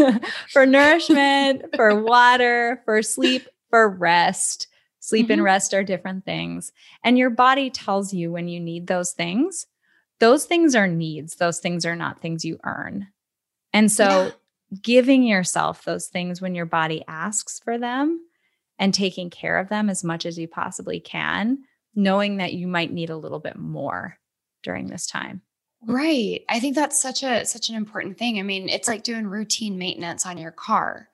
for 0.53 0.65
nourishment, 0.65 1.65
for 1.75 2.01
water, 2.01 2.81
for 2.85 3.03
sleep, 3.03 3.49
for 3.71 3.89
rest. 3.89 4.69
Sleep 5.01 5.31
and 5.31 5.41
Mhm. 5.41 5.45
rest 5.45 5.75
are 5.75 5.83
different 5.83 6.25
things. 6.25 6.71
And 7.03 7.19
your 7.19 7.31
body 7.31 7.69
tells 7.71 8.15
you 8.15 8.31
when 8.31 8.47
you 8.47 8.61
need 8.61 8.87
those 8.87 9.13
things. 9.13 9.67
Those 10.21 10.45
things 10.45 10.77
are 10.77 10.87
needs. 10.87 11.35
Those 11.35 11.59
things 11.59 11.85
are 11.85 11.97
not 11.97 12.21
things 12.21 12.45
you 12.45 12.61
earn. 12.63 13.09
And 13.73 13.91
so 13.91 14.33
giving 14.81 15.25
yourself 15.25 15.85
those 15.85 16.07
things 16.07 16.41
when 16.41 16.55
your 16.55 16.67
body 16.67 17.03
asks 17.09 17.59
for 17.59 17.77
them 17.79 18.21
and 18.83 18.93
taking 18.93 19.31
care 19.31 19.59
of 19.59 19.69
them 19.69 19.89
as 19.89 20.03
much 20.03 20.27
as 20.27 20.37
you 20.37 20.49
possibly 20.49 20.99
can, 20.99 21.57
knowing 21.95 22.39
that 22.39 22.53
you 22.53 22.67
might 22.67 22.93
need 22.93 23.11
a 23.11 23.17
little 23.17 23.39
bit 23.39 23.57
more 23.57 24.19
during 24.65 24.89
this 24.89 25.07
time. 25.07 25.41
Right. 25.87 26.43
I 26.49 26.59
think 26.59 26.75
that's 26.75 27.01
such 27.01 27.23
a 27.23 27.45
such 27.45 27.69
an 27.69 27.77
important 27.77 28.19
thing. 28.19 28.41
I 28.41 28.43
mean, 28.43 28.69
it's 28.69 28.89
like 28.89 29.05
doing 29.05 29.29
routine 29.29 29.79
maintenance 29.79 30.27
on 30.27 30.37
your 30.37 30.51
car 30.51 31.09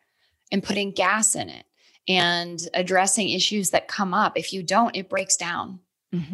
and 0.51 0.63
putting 0.63 0.93
gas 0.93 1.35
in 1.35 1.51
it 1.51 1.67
and 2.09 2.59
addressing 2.73 3.29
issues 3.29 3.69
that 3.71 3.87
come 3.87 4.15
up. 4.15 4.39
If 4.39 4.55
you 4.55 4.63
don't, 4.63 4.97
it 4.97 5.11
breaks 5.11 5.37
down. 5.37 5.81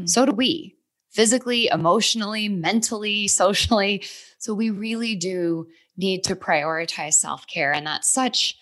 So 0.04 0.26
do 0.26 0.30
we. 0.30 0.76
Physically, 1.10 1.66
emotionally, 1.66 2.48
mentally, 2.48 3.26
socially. 3.26 4.04
So 4.38 4.54
we 4.54 4.70
really 4.70 5.16
do 5.16 5.66
need 5.96 6.22
to 6.24 6.36
prioritize 6.36 7.14
self-care 7.14 7.72
and 7.72 7.88
that's 7.88 8.08
such 8.08 8.56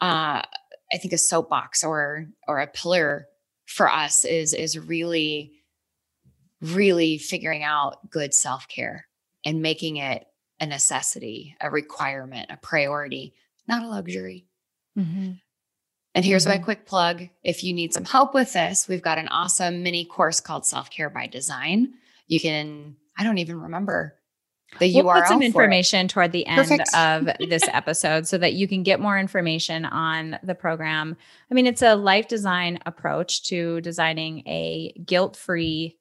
uh 0.00 0.42
I 0.92 0.98
think 0.98 1.12
a 1.12 1.18
soapbox 1.18 1.82
or 1.84 2.26
or 2.46 2.60
a 2.60 2.66
pillar 2.66 3.26
for 3.66 3.90
us 3.90 4.24
is 4.24 4.52
is 4.52 4.78
really 4.78 5.52
really 6.60 7.18
figuring 7.18 7.64
out 7.64 8.08
good 8.10 8.32
self-care 8.32 9.06
and 9.44 9.62
making 9.62 9.96
it 9.96 10.26
a 10.60 10.66
necessity, 10.66 11.56
a 11.60 11.68
requirement, 11.70 12.46
a 12.50 12.56
priority, 12.56 13.34
not 13.66 13.82
a 13.82 13.88
luxury. 13.88 14.46
Mm-hmm. 14.96 15.32
And 16.14 16.24
here's 16.24 16.46
my 16.46 16.58
Mhm. 16.58 16.64
quick 16.64 16.86
plug. 16.86 17.28
If 17.42 17.64
you 17.64 17.72
need 17.72 17.92
some 17.92 18.04
help 18.04 18.32
with 18.34 18.52
this, 18.52 18.86
we've 18.86 19.02
got 19.02 19.18
an 19.18 19.28
awesome 19.28 19.82
mini 19.82 20.04
course 20.04 20.40
called 20.40 20.64
Self 20.66 20.90
Care 20.90 21.10
by 21.10 21.26
Design. 21.26 21.94
You 22.28 22.38
can, 22.38 22.96
I 23.18 23.24
don't 23.24 23.38
even 23.38 23.60
remember 23.60 24.20
the 24.78 24.92
We'll 24.94 25.04
URL. 25.04 25.20
put 25.20 25.28
some 25.28 25.42
information 25.42 26.08
toward 26.08 26.32
the 26.32 26.46
end 26.46 26.68
Perfect. 26.68 26.94
of 26.94 27.24
this 27.48 27.62
episode 27.72 28.26
so 28.26 28.38
that 28.38 28.54
you 28.54 28.66
can 28.66 28.82
get 28.82 29.00
more 29.00 29.18
information 29.18 29.84
on 29.84 30.38
the 30.42 30.54
program. 30.54 31.16
I 31.50 31.54
mean, 31.54 31.66
it's 31.66 31.82
a 31.82 31.94
life 31.94 32.28
design 32.28 32.78
approach 32.86 33.42
to 33.44 33.80
designing 33.82 34.46
a 34.46 34.92
guilt 35.04 35.36
free, 35.36 35.98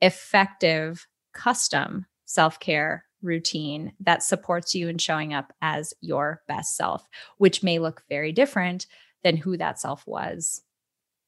effective, 0.00 1.06
custom 1.32 2.06
self 2.26 2.60
care 2.60 3.04
routine 3.22 3.92
that 4.00 4.22
supports 4.22 4.74
you 4.74 4.88
in 4.88 4.98
showing 4.98 5.32
up 5.32 5.52
as 5.62 5.94
your 6.00 6.42
best 6.48 6.76
self, 6.76 7.06
which 7.38 7.62
may 7.62 7.78
look 7.78 8.02
very 8.08 8.32
different 8.32 8.86
than 9.22 9.36
who 9.36 9.56
that 9.56 9.78
self 9.78 10.04
was, 10.06 10.62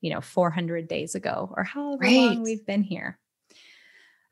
you 0.00 0.12
know, 0.12 0.20
400 0.20 0.88
days 0.88 1.14
ago 1.14 1.52
or 1.56 1.62
however 1.62 2.04
long 2.10 2.42
we've 2.42 2.66
been 2.66 2.82
here. 2.82 3.18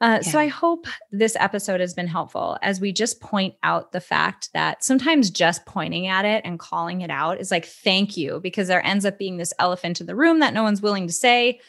Uh, 0.02 0.20
So 0.20 0.36
I 0.38 0.48
hope 0.48 0.86
this 1.12 1.36
episode 1.38 1.80
has 1.80 1.94
been 1.94 2.08
helpful 2.08 2.58
as 2.60 2.80
we 2.80 2.92
just 2.92 3.20
point 3.20 3.54
out 3.62 3.92
the 3.92 4.00
fact 4.00 4.52
that 4.52 4.82
sometimes 4.82 5.30
just 5.30 5.64
pointing 5.64 6.08
at 6.08 6.24
it 6.24 6.42
and 6.44 6.58
calling 6.58 7.02
it 7.02 7.10
out 7.10 7.40
is 7.40 7.52
like, 7.52 7.64
thank 7.64 8.16
you, 8.16 8.40
because 8.42 8.66
there 8.66 8.84
ends 8.84 9.04
up 9.06 9.16
being 9.16 9.36
this 9.36 9.54
elephant 9.60 10.00
in 10.00 10.08
the 10.08 10.16
room 10.16 10.40
that 10.40 10.54
no 10.54 10.64
one's 10.64 10.82
willing 10.82 11.06
to 11.06 11.12
say. 11.12 11.60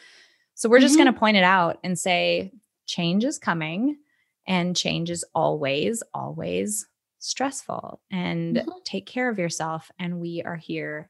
So 0.54 0.68
we're 0.68 0.80
just 0.80 0.94
Mhm. 0.96 1.04
going 1.04 1.14
to 1.14 1.18
point 1.20 1.36
it 1.36 1.44
out 1.44 1.78
and 1.84 1.96
say, 1.96 2.52
change 2.86 3.24
is 3.24 3.38
coming 3.38 3.98
and 4.48 4.76
change 4.76 5.10
is 5.10 5.24
always, 5.32 6.02
always 6.12 6.86
stressful 7.20 8.00
and 8.10 8.56
Mhm. 8.56 8.84
take 8.84 9.06
care 9.06 9.28
of 9.28 9.38
yourself. 9.38 9.92
And 9.98 10.20
we 10.20 10.42
are 10.42 10.56
here 10.56 11.08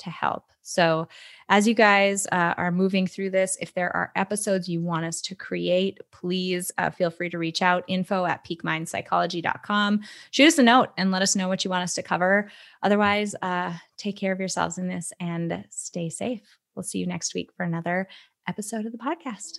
to 0.00 0.10
help. 0.10 0.44
So, 0.62 1.08
as 1.48 1.66
you 1.66 1.74
guys 1.74 2.26
uh, 2.30 2.54
are 2.56 2.70
moving 2.70 3.06
through 3.06 3.30
this, 3.30 3.56
if 3.60 3.74
there 3.74 3.94
are 3.96 4.12
episodes 4.14 4.68
you 4.68 4.80
want 4.80 5.04
us 5.04 5.20
to 5.22 5.34
create, 5.34 5.98
please 6.12 6.70
uh, 6.78 6.90
feel 6.90 7.10
free 7.10 7.30
to 7.30 7.38
reach 7.38 7.62
out 7.62 7.84
info 7.88 8.24
at 8.24 8.44
peakmindpsychology.com. 8.44 10.00
Shoot 10.30 10.46
us 10.46 10.58
a 10.58 10.62
note 10.62 10.90
and 10.96 11.10
let 11.10 11.22
us 11.22 11.34
know 11.34 11.48
what 11.48 11.64
you 11.64 11.70
want 11.70 11.82
us 11.82 11.94
to 11.94 12.02
cover. 12.02 12.50
Otherwise, 12.82 13.34
uh, 13.42 13.72
take 13.96 14.16
care 14.16 14.32
of 14.32 14.38
yourselves 14.38 14.78
in 14.78 14.86
this 14.86 15.12
and 15.18 15.64
stay 15.70 16.08
safe. 16.08 16.42
We'll 16.74 16.82
see 16.82 16.98
you 16.98 17.06
next 17.06 17.34
week 17.34 17.50
for 17.56 17.64
another 17.64 18.08
episode 18.46 18.86
of 18.86 18.92
the 18.92 18.98
podcast. 18.98 19.58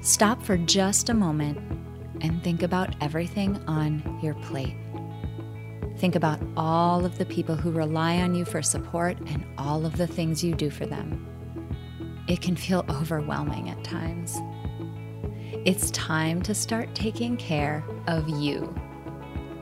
Stop 0.00 0.42
for 0.42 0.56
just 0.56 1.08
a 1.08 1.14
moment 1.14 1.58
and 2.20 2.42
think 2.42 2.62
about 2.62 2.94
everything 3.00 3.56
on 3.66 4.18
your 4.22 4.34
plate. 4.34 4.76
Think 5.98 6.14
about 6.14 6.38
all 6.56 7.04
of 7.04 7.18
the 7.18 7.26
people 7.26 7.56
who 7.56 7.72
rely 7.72 8.18
on 8.18 8.32
you 8.32 8.44
for 8.44 8.62
support 8.62 9.18
and 9.26 9.44
all 9.58 9.84
of 9.84 9.96
the 9.96 10.06
things 10.06 10.44
you 10.44 10.54
do 10.54 10.70
for 10.70 10.86
them. 10.86 11.26
It 12.28 12.40
can 12.40 12.54
feel 12.54 12.84
overwhelming 12.88 13.68
at 13.68 13.82
times. 13.82 14.38
It's 15.64 15.90
time 15.90 16.40
to 16.42 16.54
start 16.54 16.94
taking 16.94 17.36
care 17.36 17.84
of 18.06 18.28
you. 18.28 18.72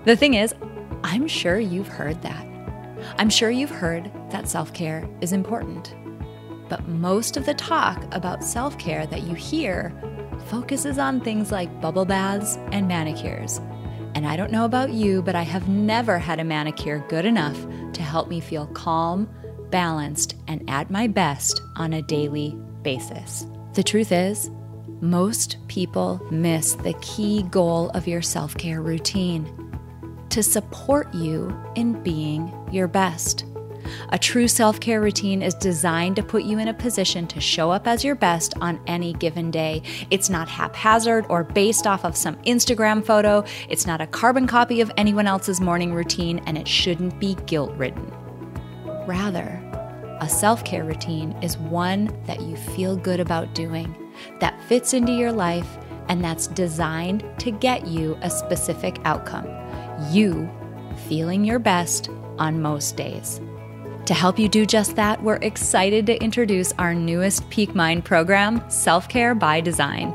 The 0.04 0.14
thing 0.14 0.34
is, 0.34 0.54
I'm 1.02 1.26
sure 1.26 1.58
you've 1.58 1.88
heard 1.88 2.20
that. 2.20 2.46
I'm 3.18 3.30
sure 3.30 3.50
you've 3.50 3.70
heard 3.70 4.10
that 4.30 4.46
self 4.46 4.74
care 4.74 5.08
is 5.22 5.32
important. 5.32 5.94
But 6.68 6.86
most 6.86 7.38
of 7.38 7.46
the 7.46 7.54
talk 7.54 8.04
about 8.14 8.44
self 8.44 8.78
care 8.78 9.06
that 9.06 9.22
you 9.22 9.34
hear 9.34 9.90
focuses 10.48 10.98
on 10.98 11.22
things 11.22 11.50
like 11.50 11.80
bubble 11.80 12.04
baths 12.04 12.58
and 12.72 12.86
manicures. 12.86 13.58
And 14.16 14.26
I 14.26 14.34
don't 14.34 14.50
know 14.50 14.64
about 14.64 14.94
you, 14.94 15.20
but 15.20 15.34
I 15.34 15.42
have 15.42 15.68
never 15.68 16.18
had 16.18 16.40
a 16.40 16.44
manicure 16.44 17.04
good 17.06 17.26
enough 17.26 17.60
to 17.92 18.00
help 18.00 18.28
me 18.28 18.40
feel 18.40 18.66
calm, 18.68 19.28
balanced, 19.68 20.36
and 20.48 20.64
at 20.70 20.90
my 20.90 21.06
best 21.06 21.60
on 21.76 21.92
a 21.92 22.00
daily 22.00 22.58
basis. 22.80 23.44
The 23.74 23.82
truth 23.82 24.12
is, 24.12 24.50
most 25.02 25.58
people 25.68 26.26
miss 26.30 26.76
the 26.76 26.94
key 27.02 27.42
goal 27.50 27.90
of 27.90 28.08
your 28.08 28.22
self 28.22 28.56
care 28.56 28.80
routine 28.80 29.44
to 30.30 30.42
support 30.42 31.14
you 31.14 31.54
in 31.74 32.02
being 32.02 32.50
your 32.72 32.88
best. 32.88 33.44
A 34.10 34.18
true 34.18 34.48
self 34.48 34.80
care 34.80 35.00
routine 35.00 35.42
is 35.42 35.54
designed 35.54 36.16
to 36.16 36.22
put 36.22 36.44
you 36.44 36.58
in 36.58 36.68
a 36.68 36.74
position 36.74 37.26
to 37.28 37.40
show 37.40 37.70
up 37.70 37.86
as 37.86 38.04
your 38.04 38.14
best 38.14 38.54
on 38.60 38.80
any 38.86 39.12
given 39.14 39.50
day. 39.50 39.82
It's 40.10 40.30
not 40.30 40.48
haphazard 40.48 41.26
or 41.28 41.44
based 41.44 41.86
off 41.86 42.04
of 42.04 42.16
some 42.16 42.36
Instagram 42.42 43.04
photo. 43.04 43.44
It's 43.68 43.86
not 43.86 44.00
a 44.00 44.06
carbon 44.06 44.46
copy 44.46 44.80
of 44.80 44.92
anyone 44.96 45.26
else's 45.26 45.60
morning 45.60 45.92
routine, 45.94 46.40
and 46.46 46.56
it 46.56 46.68
shouldn't 46.68 47.18
be 47.18 47.34
guilt 47.46 47.72
ridden. 47.76 48.12
Rather, 49.06 49.62
a 50.20 50.28
self 50.28 50.64
care 50.64 50.84
routine 50.84 51.32
is 51.42 51.58
one 51.58 52.16
that 52.26 52.40
you 52.42 52.56
feel 52.56 52.96
good 52.96 53.20
about 53.20 53.54
doing, 53.54 53.94
that 54.40 54.60
fits 54.64 54.94
into 54.94 55.12
your 55.12 55.32
life, 55.32 55.78
and 56.08 56.22
that's 56.22 56.46
designed 56.46 57.24
to 57.38 57.50
get 57.50 57.86
you 57.86 58.16
a 58.22 58.30
specific 58.30 58.98
outcome 59.04 59.46
you 60.10 60.48
feeling 61.08 61.44
your 61.44 61.58
best 61.58 62.10
on 62.38 62.60
most 62.60 62.96
days. 62.96 63.40
To 64.06 64.14
help 64.14 64.38
you 64.38 64.48
do 64.48 64.64
just 64.64 64.94
that, 64.94 65.20
we're 65.20 65.40
excited 65.42 66.06
to 66.06 66.22
introduce 66.22 66.72
our 66.74 66.94
newest 66.94 67.50
Peak 67.50 67.74
Mind 67.74 68.04
program, 68.04 68.62
Self 68.70 69.08
Care 69.08 69.34
by 69.34 69.60
Design. 69.60 70.14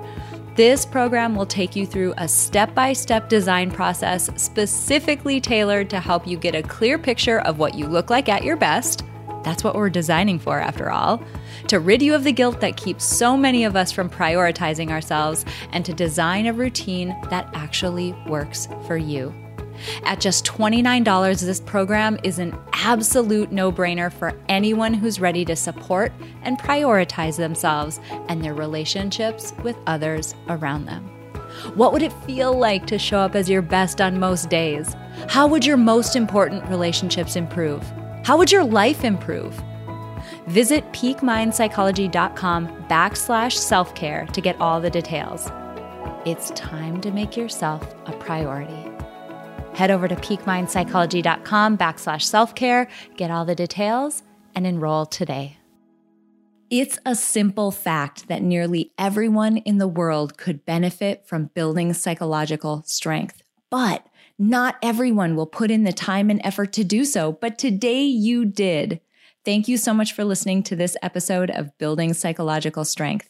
This 0.55 0.85
program 0.85 1.35
will 1.35 1.45
take 1.45 1.75
you 1.75 1.85
through 1.85 2.13
a 2.17 2.25
step 2.25 2.73
by 2.73 2.93
step 2.93 3.27
design 3.27 3.69
process 3.69 4.29
specifically 4.37 5.41
tailored 5.41 5.89
to 5.89 5.99
help 5.99 6.25
you 6.25 6.37
get 6.37 6.55
a 6.55 6.63
clear 6.63 6.97
picture 6.97 7.39
of 7.41 7.59
what 7.59 7.75
you 7.75 7.85
look 7.85 8.09
like 8.09 8.29
at 8.29 8.45
your 8.45 8.55
best. 8.55 9.03
That's 9.43 9.61
what 9.61 9.75
we're 9.75 9.89
designing 9.89 10.39
for, 10.39 10.57
after 10.57 10.89
all. 10.89 11.21
To 11.67 11.81
rid 11.81 12.01
you 12.01 12.15
of 12.15 12.23
the 12.23 12.31
guilt 12.31 12.61
that 12.61 12.77
keeps 12.77 13.03
so 13.03 13.35
many 13.35 13.65
of 13.65 13.75
us 13.75 13.91
from 13.91 14.09
prioritizing 14.09 14.89
ourselves, 14.89 15.43
and 15.73 15.83
to 15.83 15.93
design 15.93 16.45
a 16.45 16.53
routine 16.53 17.09
that 17.29 17.49
actually 17.53 18.13
works 18.25 18.69
for 18.87 18.95
you. 18.95 19.33
At 20.03 20.19
just 20.19 20.45
$29, 20.45 21.41
this 21.41 21.59
program 21.59 22.19
is 22.23 22.39
an 22.39 22.57
absolute 22.73 23.51
no 23.51 23.71
brainer 23.71 24.11
for 24.11 24.33
anyone 24.49 24.93
who's 24.93 25.19
ready 25.19 25.45
to 25.45 25.55
support 25.55 26.11
and 26.43 26.59
prioritize 26.59 27.37
themselves 27.37 27.99
and 28.27 28.43
their 28.43 28.53
relationships 28.53 29.53
with 29.63 29.77
others 29.87 30.35
around 30.49 30.85
them. 30.85 31.07
What 31.75 31.93
would 31.93 32.01
it 32.01 32.13
feel 32.25 32.57
like 32.57 32.87
to 32.87 32.97
show 32.97 33.19
up 33.19 33.35
as 33.35 33.49
your 33.49 33.61
best 33.61 34.01
on 34.01 34.19
most 34.19 34.49
days? 34.49 34.95
How 35.27 35.47
would 35.47 35.65
your 35.65 35.77
most 35.77 36.15
important 36.15 36.65
relationships 36.67 37.35
improve? 37.35 37.83
How 38.23 38.37
would 38.37 38.51
your 38.51 38.63
life 38.63 39.03
improve? 39.03 39.61
Visit 40.47 40.89
peakmindpsychology.com 40.93 42.85
backslash 42.87 43.53
self-care 43.53 44.25
to 44.27 44.41
get 44.41 44.59
all 44.59 44.79
the 44.79 44.89
details. 44.89 45.49
It's 46.25 46.51
time 46.51 47.01
to 47.01 47.11
make 47.11 47.35
yourself 47.35 47.95
a 48.05 48.11
priority. 48.13 48.90
Head 49.73 49.91
over 49.91 50.07
to 50.07 50.15
peakmindpsychology.com 50.15 51.77
backslash 51.77 52.23
self-care, 52.23 52.87
get 53.17 53.31
all 53.31 53.45
the 53.45 53.55
details, 53.55 54.23
and 54.55 54.67
enroll 54.67 55.05
today. 55.05 55.57
It's 56.69 56.97
a 57.05 57.15
simple 57.15 57.71
fact 57.71 58.29
that 58.29 58.41
nearly 58.41 58.93
everyone 58.97 59.57
in 59.57 59.77
the 59.77 59.89
world 59.89 60.37
could 60.37 60.65
benefit 60.65 61.27
from 61.27 61.51
building 61.53 61.93
psychological 61.93 62.83
strength, 62.85 63.41
but 63.69 64.07
not 64.39 64.77
everyone 64.81 65.35
will 65.35 65.45
put 65.45 65.69
in 65.69 65.83
the 65.83 65.91
time 65.91 66.29
and 66.29 66.39
effort 66.43 66.71
to 66.73 66.83
do 66.83 67.03
so. 67.03 67.33
But 67.33 67.57
today 67.57 68.03
you 68.03 68.45
did. 68.45 69.01
Thank 69.43 69.67
you 69.67 69.75
so 69.75 69.93
much 69.93 70.13
for 70.13 70.23
listening 70.23 70.63
to 70.63 70.75
this 70.75 70.95
episode 71.01 71.51
of 71.51 71.77
Building 71.77 72.13
Psychological 72.13 72.85
Strength. 72.85 73.29